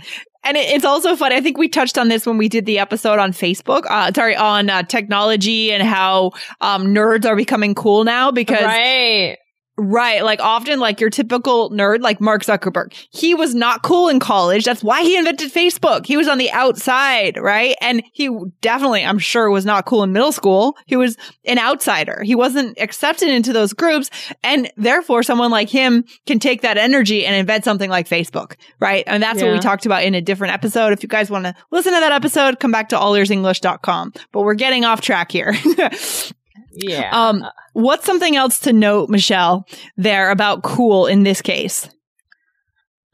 and 0.45 0.57
it, 0.57 0.71
it's 0.71 0.85
also 0.85 1.17
funny. 1.17 1.35
I 1.35 1.41
think 1.41 1.59
we 1.59 1.69
touched 1.69 1.99
on 1.99 2.09
this 2.09 2.25
when 2.25 2.39
we 2.39 2.49
did 2.49 2.67
the 2.67 2.79
episode 2.79 3.19
on 3.19 3.33
Facebook. 3.33 3.83
Uh, 3.89 4.13
sorry, 4.15 4.37
on 4.37 4.71
uh, 4.71 4.83
technology 4.85 5.73
and 5.73 5.83
how 5.83 6.33
um, 6.61 6.87
nerds 6.87 7.27
are 7.27 7.37
becoming 7.37 7.75
cool 7.75 8.05
now 8.05 8.31
because 8.31 8.63
right. 8.63 9.37
Right. 9.79 10.23
Like 10.23 10.41
often, 10.41 10.81
like 10.81 11.01
your 11.01 11.09
typical 11.09 11.71
nerd, 11.71 12.03
like 12.03 12.21
Mark 12.21 12.43
Zuckerberg, 12.43 12.93
he 13.11 13.35
was 13.35 13.55
not 13.55 13.83
cool 13.83 14.09
in 14.09 14.21
college. 14.21 14.65
That's 14.65 14.85
why 14.85 15.03
he 15.03 15.17
invented 15.17 15.51
Facebook. 15.51 16.05
He 16.05 16.19
was 16.19 16.29
on 16.29 16.37
the 16.37 16.51
outside, 16.51 17.39
right? 17.39 17.75
And 17.81 18.03
he 18.13 18.29
definitely, 18.61 19.03
I'm 19.03 19.19
sure, 19.19 19.49
was 19.49 19.65
not 19.65 19.87
cool 19.87 20.03
in 20.03 20.13
middle 20.13 20.31
school. 20.31 20.77
He 20.87 20.97
was 20.97 21.17
an 21.47 21.59
outsider. 21.59 22.23
He 22.23 22.35
wasn't 22.35 22.79
accepted 22.79 23.31
into 23.31 23.55
those 23.55 23.73
groups. 23.73 24.11
And 24.45 24.71
therefore, 24.77 25.23
someone 25.23 25.51
like 25.51 25.71
him 25.71 26.05
can 26.27 26.39
take 26.39 26.61
that 26.61 26.77
energy 26.77 27.25
and 27.25 27.35
invent 27.35 27.65
something 27.65 27.89
like 27.89 28.07
Facebook, 28.07 28.57
right? 28.79 29.05
And 29.07 29.23
that's 29.23 29.41
what 29.43 29.53
we 29.53 29.59
talked 29.59 29.87
about 29.87 30.05
in 30.05 30.15
a 30.15 30.21
different 30.21 30.53
episode. 30.53 30.93
If 30.93 31.03
you 31.03 31.09
guys 31.09 31.31
want 31.31 31.47
to 31.47 31.55
listen 31.71 31.95
to 31.95 32.01
that 32.01 32.13
episode, 32.13 32.61
come 32.61 32.73
back 32.73 32.91
to 32.91 32.97
allearsenglish.com. 32.97 34.13
But 34.33 34.43
we're 34.43 34.53
getting 34.53 34.85
off 34.85 35.01
track 35.01 35.33
here. 35.33 35.55
Yeah. 36.75 37.11
Um, 37.13 37.45
what's 37.75 38.05
something 38.07 38.37
else 38.37 38.59
to 38.61 38.73
note, 38.73 39.09
Michelle, 39.11 39.67
there 39.97 40.31
about 40.31 40.63
cool 40.63 41.07
in 41.07 41.23
this 41.23 41.43
case? 41.43 41.89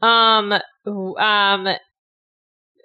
Um. 0.01 0.53
Um. 0.85 1.67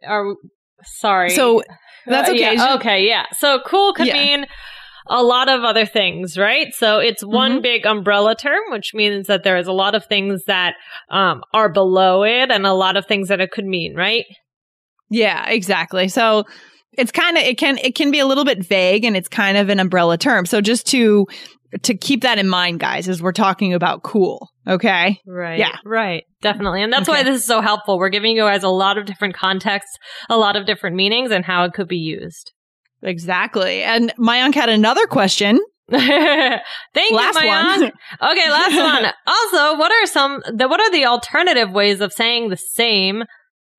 Are 0.07 0.35
sorry. 0.83 1.31
So 1.31 1.63
that's 2.07 2.29
Uh, 2.29 2.33
okay. 2.33 2.55
yeah, 2.55 2.75
okay. 2.75 3.07
Yeah. 3.07 3.25
So 3.39 3.61
cool 3.67 3.95
could 3.95 4.07
Yeah. 4.09 4.15
mean 4.15 4.47
a 5.09 5.23
lot 5.23 5.49
of 5.49 5.63
other 5.63 5.87
things, 5.87 6.37
right? 6.39 6.75
So 6.75 6.99
it's 6.99 7.23
one 7.25 7.59
Mhm. 7.59 7.63
big 7.63 7.87
umbrella 7.87 8.35
term, 8.35 8.61
which 8.71 8.93
means 8.95 9.27
that 9.27 9.45
there 9.45 9.57
is 9.57 9.67
a 9.67 9.73
lot 9.73 9.95
of 9.95 10.05
things 10.07 10.45
that 10.47 10.75
um, 11.11 11.43
are 11.53 11.69
below 11.69 12.25
it, 12.25 12.51
and 12.51 12.67
a 12.67 12.73
lot 12.73 12.97
of 12.97 13.07
things 13.07 13.29
that 13.29 13.41
it 13.41 13.51
could 13.51 13.67
mean, 13.67 13.95
right? 13.95 14.25
Yeah, 15.11 15.47
exactly. 15.49 16.09
So 16.09 16.45
it's 16.99 17.13
kind 17.13 17.37
of 17.37 17.43
it 17.45 17.59
can 17.59 17.79
it 17.79 17.95
can 17.95 18.11
be 18.11 18.19
a 18.19 18.27
little 18.27 18.45
bit 18.45 18.65
vague 18.65 19.05
and 19.05 19.17
it's 19.17 19.29
kind 19.29 19.57
of 19.57 19.69
an 19.69 19.81
umbrella 19.81 20.19
term. 20.19 20.47
So 20.47 20.61
just 20.61 20.87
to 20.89 21.27
to 21.83 21.95
keep 21.97 22.23
that 22.23 22.39
in 22.39 22.49
mind, 22.49 22.81
guys, 22.81 23.09
as 23.09 23.21
we're 23.21 23.33
talking 23.33 23.75
about 23.75 24.03
cool. 24.03 24.49
Okay. 24.67 25.21
Right. 25.27 25.59
Yeah. 25.59 25.77
Right. 25.85 26.25
Definitely. 26.41 26.83
And 26.83 26.93
that's 26.93 27.09
why 27.09 27.23
this 27.23 27.41
is 27.41 27.47
so 27.47 27.61
helpful. 27.61 27.99
We're 27.99 28.11
giving 28.11 28.37
you 28.37 28.43
guys 28.43 28.63
a 28.63 28.69
lot 28.69 28.97
of 28.97 29.07
different 29.07 29.35
contexts, 29.35 29.99
a 30.31 30.37
lot 30.37 30.57
of 30.57 30.67
different 30.67 30.97
meanings, 30.97 31.31
and 31.33 31.45
how 31.45 31.65
it 31.65 31.73
could 31.73 31.89
be 31.89 31.99
used. 31.99 32.53
Exactly. 33.03 33.83
And 33.83 34.13
Mayank 34.17 34.55
had 34.55 34.69
another 34.69 35.07
question. 35.07 35.61
Thank 35.91 36.03
Last 37.13 37.35
you, 37.35 37.43
Mayank. 37.43 37.81
one. 37.81 37.93
Okay, 38.33 38.51
last 38.51 38.77
one. 39.03 39.13
Also, 39.27 39.79
what 39.79 39.93
are 39.93 40.07
some 40.07 40.43
the 40.55 40.67
what 40.69 40.81
are 40.81 40.91
the 40.91 41.05
alternative 41.05 41.71
ways 41.73 42.01
of 42.01 42.13
saying 42.13 42.49
the 42.49 42.57
same 42.57 43.25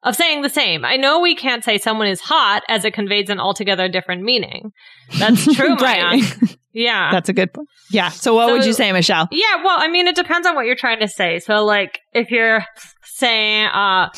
of 0.06 0.15
saying 0.15 0.41
the 0.41 0.50
same? 0.50 0.86
I 0.86 0.96
know 0.96 1.20
we 1.20 1.36
can't 1.36 1.63
say 1.65 1.78
someone 1.78 2.08
is 2.08 2.22
hot 2.22 2.63
as 2.70 2.86
it 2.86 2.94
conveys 2.94 3.30
an 3.30 3.39
altogether 3.41 3.89
different 3.89 4.24
meaning. 4.24 4.72
That's 5.20 5.44
true, 5.56 5.76
right. 5.76 6.24
Yeah. 6.72 7.12
That's 7.12 7.28
a 7.28 7.34
good 7.34 7.52
point. 7.54 7.68
Yeah. 7.91 8.10
So 8.10 8.36
what 8.36 8.48
So- 8.48 8.54
would 8.54 8.65
you 8.65 8.74
say, 8.74 8.91
Michelle? 8.94 9.28
yeah, 9.32 9.63
well, 9.63 9.78
I 9.80 9.89
mean 9.89 10.08
it 10.08 10.15
depends 10.15 10.48
on 10.48 10.56
what 10.56 10.65
you're 10.65 10.76
trying 10.76 11.00
to 11.02 11.08
say. 11.10 11.39
So 11.39 11.65
like 11.65 12.00
if 12.13 12.32
you're 12.32 12.63
saying 13.04 13.65
uh 13.68 14.10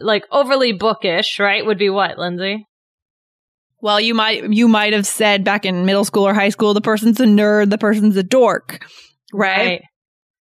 like 0.00 0.24
overly 0.30 0.72
bookish, 0.72 1.38
right? 1.40 1.64
Would 1.66 1.78
be 1.78 1.90
what, 1.90 2.16
Lindsay? 2.18 2.66
Well, 3.82 4.00
you 4.00 4.14
might 4.14 4.50
you 4.52 4.68
might 4.68 4.92
have 4.92 5.06
said 5.06 5.42
back 5.44 5.64
in 5.64 5.86
middle 5.86 6.04
school 6.04 6.26
or 6.26 6.34
high 6.34 6.48
school, 6.50 6.74
the 6.74 6.80
person's 6.82 7.18
a 7.20 7.24
nerd, 7.24 7.70
the 7.70 7.78
person's 7.78 8.16
a 8.16 8.22
dork, 8.22 8.84
right? 9.32 9.82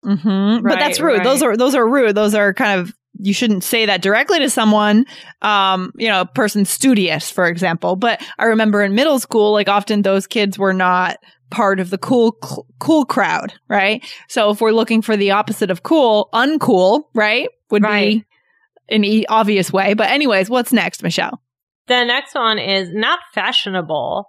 Mm-hmm. 0.06 0.66
but 0.68 0.80
that's 0.80 1.00
rude. 1.00 1.24
Those 1.24 1.42
are 1.42 1.56
those 1.58 1.76
are 1.76 1.88
rude. 1.88 2.16
Those 2.16 2.34
are 2.36 2.54
kind 2.54 2.80
of 2.82 2.94
you 3.21 3.34
shouldn't 3.34 3.63
say 3.63 3.86
that 3.86 4.01
directly 4.01 4.39
to 4.39 4.49
someone. 4.49 5.05
Um, 5.41 5.91
you 5.97 6.08
know, 6.08 6.21
a 6.21 6.25
person 6.25 6.65
studious, 6.65 7.29
for 7.29 7.47
example. 7.47 7.95
But 7.95 8.25
I 8.38 8.45
remember 8.45 8.82
in 8.82 8.95
middle 8.95 9.19
school, 9.19 9.51
like 9.51 9.67
often 9.69 10.01
those 10.01 10.25
kids 10.25 10.58
were 10.58 10.73
not 10.73 11.17
part 11.49 11.79
of 11.79 11.89
the 11.89 11.97
cool 11.97 12.38
cl- 12.43 12.65
cool 12.79 13.05
crowd, 13.05 13.53
right? 13.67 14.05
So 14.27 14.51
if 14.51 14.62
we're 14.62 14.71
looking 14.71 15.01
for 15.01 15.17
the 15.17 15.32
opposite 15.32 15.69
of 15.71 15.84
cool, 15.84 16.29
uncool, 16.34 17.03
right, 17.13 17.49
would 17.71 17.84
Right. 17.84 18.19
be 18.19 18.25
an 18.95 19.03
e- 19.03 19.25
obvious 19.27 19.71
way. 19.73 19.93
But 19.95 20.10
anyways, 20.10 20.49
what's 20.49 20.71
next, 20.71 21.03
Michelle? 21.03 21.41
The 21.88 22.03
next 22.05 22.36
one 22.36 22.60
is 22.60 22.89
not 22.93 23.19
fashionable. 23.34 24.25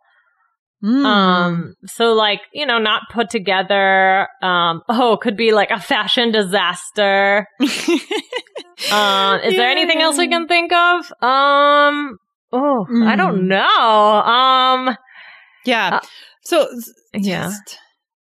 Mm. 0.82 1.04
Um, 1.04 1.74
so 1.86 2.12
like, 2.14 2.40
you 2.54 2.64
know, 2.66 2.78
not 2.78 3.02
put 3.12 3.28
together. 3.30 4.26
Um, 4.42 4.82
oh, 4.88 5.18
could 5.20 5.36
be 5.36 5.52
like 5.52 5.70
a 5.70 5.78
fashion 5.80 6.32
disaster. 6.32 7.46
Um, 7.60 7.66
is 9.44 9.56
there 9.56 9.68
anything 9.70 10.00
else 10.00 10.16
we 10.16 10.28
can 10.28 10.46
think 10.48 10.72
of? 10.72 11.12
Um, 11.22 12.16
oh, 12.52 12.86
I 12.88 13.14
Mm. 13.14 13.16
don't 13.16 13.48
know. 13.48 13.66
Um, 13.66 14.96
Yeah. 15.66 15.96
Uh, 15.96 16.00
so 16.42 16.66
yeah. 17.14 17.44
just- 17.48 17.78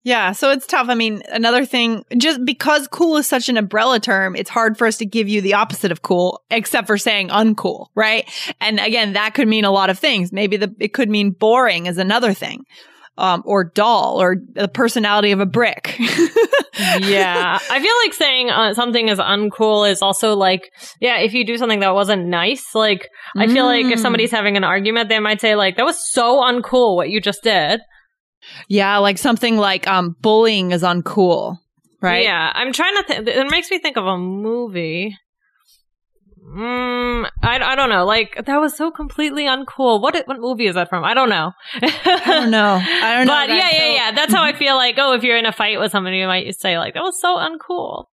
Yeah, 0.04 0.32
so 0.32 0.50
it's 0.50 0.66
tough. 0.66 0.88
I 0.88 0.94
mean, 0.94 1.22
another 1.30 1.64
thing, 1.64 2.04
just 2.18 2.44
because 2.44 2.88
cool 2.88 3.16
is 3.18 3.26
such 3.26 3.48
an 3.48 3.56
umbrella 3.56 4.00
term, 4.00 4.34
it's 4.34 4.50
hard 4.50 4.76
for 4.76 4.86
us 4.86 4.96
to 4.98 5.06
give 5.06 5.28
you 5.28 5.40
the 5.40 5.54
opposite 5.54 5.92
of 5.92 6.02
cool, 6.02 6.42
except 6.50 6.88
for 6.88 6.98
saying 6.98 7.28
uncool, 7.28 7.86
right? 7.94 8.28
And 8.60 8.80
again, 8.80 9.12
that 9.12 9.34
could 9.34 9.46
mean 9.46 9.64
a 9.64 9.70
lot 9.70 9.90
of 9.90 9.98
things. 10.00 10.32
Maybe 10.32 10.56
the, 10.56 10.74
it 10.80 10.92
could 10.92 11.08
mean 11.08 11.30
boring 11.30 11.86
is 11.86 11.98
another 11.98 12.34
thing. 12.34 12.64
Um, 13.18 13.42
or 13.44 13.62
dull, 13.64 14.20
or 14.22 14.36
the 14.54 14.68
personality 14.68 15.32
of 15.32 15.40
a 15.40 15.44
brick. 15.44 15.96
yeah. 15.98 17.58
I 17.70 17.78
feel 17.80 17.94
like 18.04 18.14
saying 18.14 18.48
uh, 18.50 18.72
something 18.72 19.08
is 19.10 19.18
uncool 19.18 19.88
is 19.88 20.00
also 20.00 20.34
like, 20.34 20.70
yeah, 20.98 21.18
if 21.18 21.34
you 21.34 21.44
do 21.44 21.58
something 21.58 21.80
that 21.80 21.94
wasn't 21.94 22.26
nice, 22.26 22.74
like, 22.74 23.06
I 23.36 23.46
feel 23.48 23.66
like 23.66 23.84
if 23.84 23.98
Mm. 23.98 24.02
somebody's 24.02 24.30
having 24.30 24.56
an 24.56 24.64
argument, 24.64 25.10
they 25.10 25.18
might 25.18 25.42
say, 25.42 25.54
like, 25.56 25.76
that 25.76 25.84
was 25.84 25.98
so 26.10 26.40
uncool 26.40 26.96
what 26.96 27.10
you 27.10 27.20
just 27.20 27.42
did. 27.42 27.80
Yeah, 28.68 28.98
like 28.98 29.18
something 29.18 29.56
like 29.56 29.86
um 29.86 30.16
bullying 30.20 30.72
is 30.72 30.82
uncool, 30.82 31.58
right? 32.00 32.22
Yeah. 32.24 32.52
I'm 32.54 32.72
trying 32.72 32.96
to 32.96 33.02
think. 33.04 33.28
It 33.28 33.50
makes 33.50 33.70
me 33.70 33.78
think 33.78 33.96
of 33.96 34.06
a 34.06 34.16
movie. 34.18 35.16
Mm, 36.54 37.30
I, 37.42 37.58
I 37.60 37.76
don't 37.76 37.88
know. 37.88 38.04
Like, 38.04 38.44
that 38.44 38.56
was 38.60 38.76
so 38.76 38.90
completely 38.90 39.44
uncool. 39.44 40.02
What 40.02 40.16
what 40.26 40.38
movie 40.40 40.66
is 40.66 40.74
that 40.74 40.88
from? 40.88 41.04
I 41.04 41.14
don't 41.14 41.28
know. 41.28 41.52
I 41.80 42.20
don't 42.26 42.50
know. 42.50 42.80
I 42.82 43.14
don't 43.16 43.26
know. 43.26 43.32
But 43.32 43.48
yeah, 43.48 43.70
yeah, 43.72 43.78
So- 43.78 43.94
yeah. 43.94 44.12
That's 44.12 44.34
how 44.34 44.42
I 44.42 44.52
feel 44.52 44.74
like, 44.76 44.96
oh, 44.98 45.12
if 45.14 45.22
you're 45.22 45.36
in 45.38 45.46
a 45.46 45.52
fight 45.52 45.78
with 45.78 45.92
somebody, 45.92 46.18
you 46.18 46.26
might 46.26 46.54
say, 46.58 46.78
like, 46.78 46.94
that 46.94 47.02
was 47.02 47.20
so 47.20 47.36
uncool. 47.36 48.06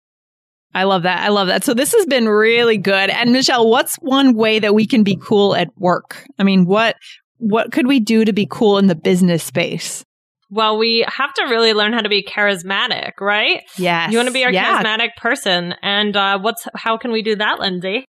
I 0.75 0.83
love 0.83 1.05
that. 1.05 1.20
I 1.25 1.29
love 1.29 1.46
that. 1.46 1.64
So 1.64 1.72
this 1.72 1.92
has 1.94 2.05
been 2.05 2.29
really 2.29 2.77
good. 2.77 3.09
And 3.09 3.33
Michelle, 3.33 3.70
what's 3.70 3.96
one 3.96 4.35
way 4.35 4.59
that 4.59 4.75
we 4.75 4.87
can 4.87 5.03
be 5.05 5.16
cool 5.16 5.55
at 5.57 5.68
work? 5.79 6.27
I 6.38 6.42
mean, 6.42 6.66
what 6.66 6.96
what 7.38 7.72
could 7.72 7.87
we 7.87 8.01
do 8.01 8.25
to 8.27 8.33
be 8.33 8.46
cool 8.51 8.77
in 8.77 8.87
the 8.87 8.94
business 8.94 9.42
space? 9.42 10.05
Well, 10.50 10.78
we 10.78 11.04
have 11.09 11.35
to 11.35 11.44
really 11.44 11.72
learn 11.72 11.92
how 11.92 12.00
to 12.00 12.09
be 12.09 12.22
charismatic, 12.22 13.12
right? 13.20 13.62
Yes. 13.78 14.12
You 14.12 14.18
want 14.18 14.28
to 14.28 14.32
be 14.32 14.44
our 14.44 14.52
yeah. 14.52 14.82
charismatic 14.82 15.11
person, 15.16 15.74
and 15.82 16.16
uh, 16.16 16.38
what's 16.38 16.66
how 16.74 16.96
can 16.96 17.11
we 17.12 17.22
do 17.22 17.37
that, 17.37 17.59
Lindsay? 17.59 18.04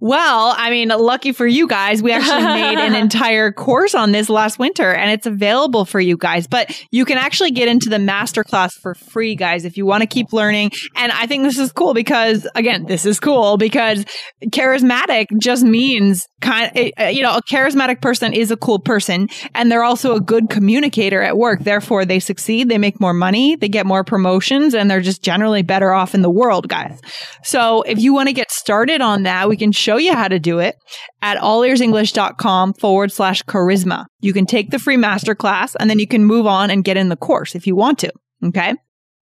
Well, 0.00 0.54
I 0.56 0.70
mean, 0.70 0.88
lucky 0.88 1.32
for 1.32 1.46
you 1.46 1.66
guys, 1.66 2.02
we 2.02 2.12
actually 2.12 2.42
made 2.42 2.78
an 2.78 2.94
entire 3.02 3.52
course 3.52 3.94
on 3.94 4.12
this 4.12 4.28
last 4.28 4.58
winter 4.58 4.92
and 4.92 5.10
it's 5.10 5.26
available 5.26 5.84
for 5.84 6.00
you 6.00 6.16
guys. 6.16 6.46
But 6.46 6.78
you 6.90 7.04
can 7.04 7.18
actually 7.18 7.50
get 7.50 7.68
into 7.68 7.88
the 7.88 7.96
masterclass 7.96 8.72
for 8.72 8.94
free, 8.94 9.34
guys, 9.34 9.64
if 9.64 9.76
you 9.76 9.86
want 9.86 10.02
to 10.02 10.06
keep 10.06 10.32
learning. 10.32 10.72
And 10.96 11.12
I 11.12 11.26
think 11.26 11.44
this 11.44 11.58
is 11.58 11.72
cool 11.72 11.94
because, 11.94 12.46
again, 12.54 12.86
this 12.86 13.06
is 13.06 13.20
cool 13.20 13.56
because 13.56 14.04
charismatic 14.46 15.26
just 15.40 15.64
means 15.64 16.26
kind 16.40 16.70
of, 16.76 17.10
you 17.14 17.22
know, 17.22 17.36
a 17.36 17.42
charismatic 17.42 18.00
person 18.00 18.32
is 18.32 18.50
a 18.50 18.56
cool 18.56 18.78
person 18.78 19.28
and 19.54 19.70
they're 19.70 19.84
also 19.84 20.14
a 20.14 20.20
good 20.20 20.50
communicator 20.50 21.22
at 21.22 21.36
work. 21.36 21.60
Therefore, 21.60 22.04
they 22.04 22.20
succeed, 22.20 22.68
they 22.68 22.78
make 22.78 23.00
more 23.00 23.14
money, 23.14 23.56
they 23.56 23.68
get 23.68 23.86
more 23.86 24.04
promotions, 24.04 24.74
and 24.74 24.90
they're 24.90 25.00
just 25.00 25.22
generally 25.22 25.62
better 25.62 25.92
off 25.92 26.14
in 26.14 26.22
the 26.22 26.30
world, 26.30 26.68
guys. 26.68 27.00
So 27.42 27.82
if 27.82 27.98
you 27.98 28.12
want 28.12 28.28
to 28.28 28.32
get 28.32 28.50
started 28.50 29.00
on 29.00 29.22
that, 29.24 29.48
we 29.48 29.56
can 29.62 29.72
show 29.72 29.96
you 29.96 30.12
how 30.14 30.28
to 30.28 30.38
do 30.38 30.58
it 30.58 30.76
at 31.22 31.38
allearsenglish.com 31.38 32.74
forward 32.74 33.12
slash 33.12 33.42
charisma. 33.44 34.06
You 34.20 34.32
can 34.32 34.46
take 34.46 34.70
the 34.70 34.78
free 34.78 34.96
masterclass 34.96 35.74
and 35.78 35.88
then 35.88 35.98
you 35.98 36.06
can 36.06 36.24
move 36.24 36.46
on 36.46 36.70
and 36.70 36.84
get 36.84 36.96
in 36.96 37.08
the 37.08 37.16
course 37.16 37.54
if 37.54 37.66
you 37.66 37.76
want 37.76 37.98
to. 38.00 38.12
Okay. 38.44 38.74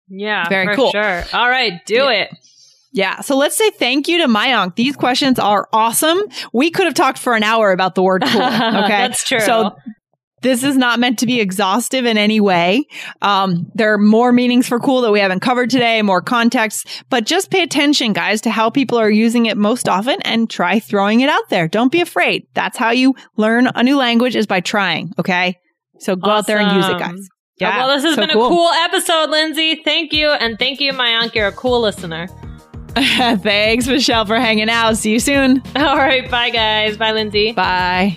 Yeah, 0.08 0.48
Very 0.48 0.66
for 0.66 0.74
cool. 0.74 0.90
Sure. 0.92 1.24
All 1.32 1.48
right, 1.48 1.80
do 1.86 1.94
Yeah. 1.94 2.10
it. 2.10 2.30
Yeah. 2.92 3.20
So 3.20 3.36
let's 3.36 3.56
say 3.56 3.70
thank 3.70 4.08
you 4.08 4.18
to 4.18 4.26
Mayank. 4.26 4.74
These 4.74 4.96
questions 4.96 5.38
are 5.38 5.68
awesome. 5.72 6.18
We 6.52 6.70
could 6.72 6.86
have 6.86 6.94
talked 6.94 7.18
for 7.18 7.34
an 7.36 7.44
hour 7.44 7.70
about 7.70 7.94
the 7.94 8.02
word 8.02 8.24
cool. 8.26 8.40
Okay. 8.42 8.88
That's 8.88 9.22
true. 9.24 9.38
So 9.40 9.76
this 10.42 10.62
is 10.62 10.76
not 10.76 10.98
meant 10.98 11.18
to 11.20 11.26
be 11.26 11.40
exhaustive 11.40 12.06
in 12.06 12.16
any 12.16 12.40
way. 12.40 12.86
Um, 13.22 13.70
there 13.74 13.92
are 13.92 13.98
more 13.98 14.32
meanings 14.32 14.66
for 14.66 14.78
cool 14.78 15.02
that 15.02 15.12
we 15.12 15.20
haven't 15.20 15.40
covered 15.40 15.70
today, 15.70 16.00
more 16.02 16.22
context, 16.22 17.04
but 17.10 17.24
just 17.24 17.50
pay 17.50 17.62
attention, 17.62 18.12
guys, 18.12 18.40
to 18.42 18.50
how 18.50 18.70
people 18.70 18.98
are 18.98 19.10
using 19.10 19.46
it 19.46 19.56
most 19.56 19.88
often 19.88 20.20
and 20.22 20.48
try 20.48 20.78
throwing 20.78 21.20
it 21.20 21.28
out 21.28 21.48
there. 21.50 21.68
Don't 21.68 21.92
be 21.92 22.00
afraid. 22.00 22.46
That's 22.54 22.78
how 22.78 22.90
you 22.90 23.14
learn 23.36 23.68
a 23.74 23.82
new 23.82 23.96
language 23.96 24.36
is 24.36 24.46
by 24.46 24.60
trying. 24.60 25.12
Okay. 25.18 25.56
So 25.98 26.16
go 26.16 26.30
out 26.30 26.46
there 26.46 26.58
and 26.58 26.76
use 26.76 26.88
it, 26.88 26.98
guys. 26.98 27.28
Yeah. 27.58 27.76
well, 27.76 27.88
this 27.88 28.04
has 28.04 28.14
so 28.14 28.22
been 28.22 28.30
a 28.30 28.34
cool 28.34 28.68
episode, 28.68 29.28
Lindsay. 29.28 29.82
Thank 29.84 30.14
you, 30.14 30.30
and 30.30 30.58
thank 30.58 30.80
you, 30.80 30.92
Mayank. 30.92 31.34
You're 31.34 31.48
a 31.48 31.52
cool 31.52 31.80
listener. 31.82 32.26
Thanks, 32.96 33.86
Michelle, 33.86 34.24
for 34.24 34.36
hanging 34.36 34.70
out. 34.70 34.96
See 34.96 35.12
you 35.12 35.20
soon. 35.20 35.62
All 35.76 35.96
right, 35.96 36.28
bye, 36.30 36.50
guys. 36.50 36.96
Bye, 36.96 37.12
Lindsay. 37.12 37.52
Bye. 37.52 38.16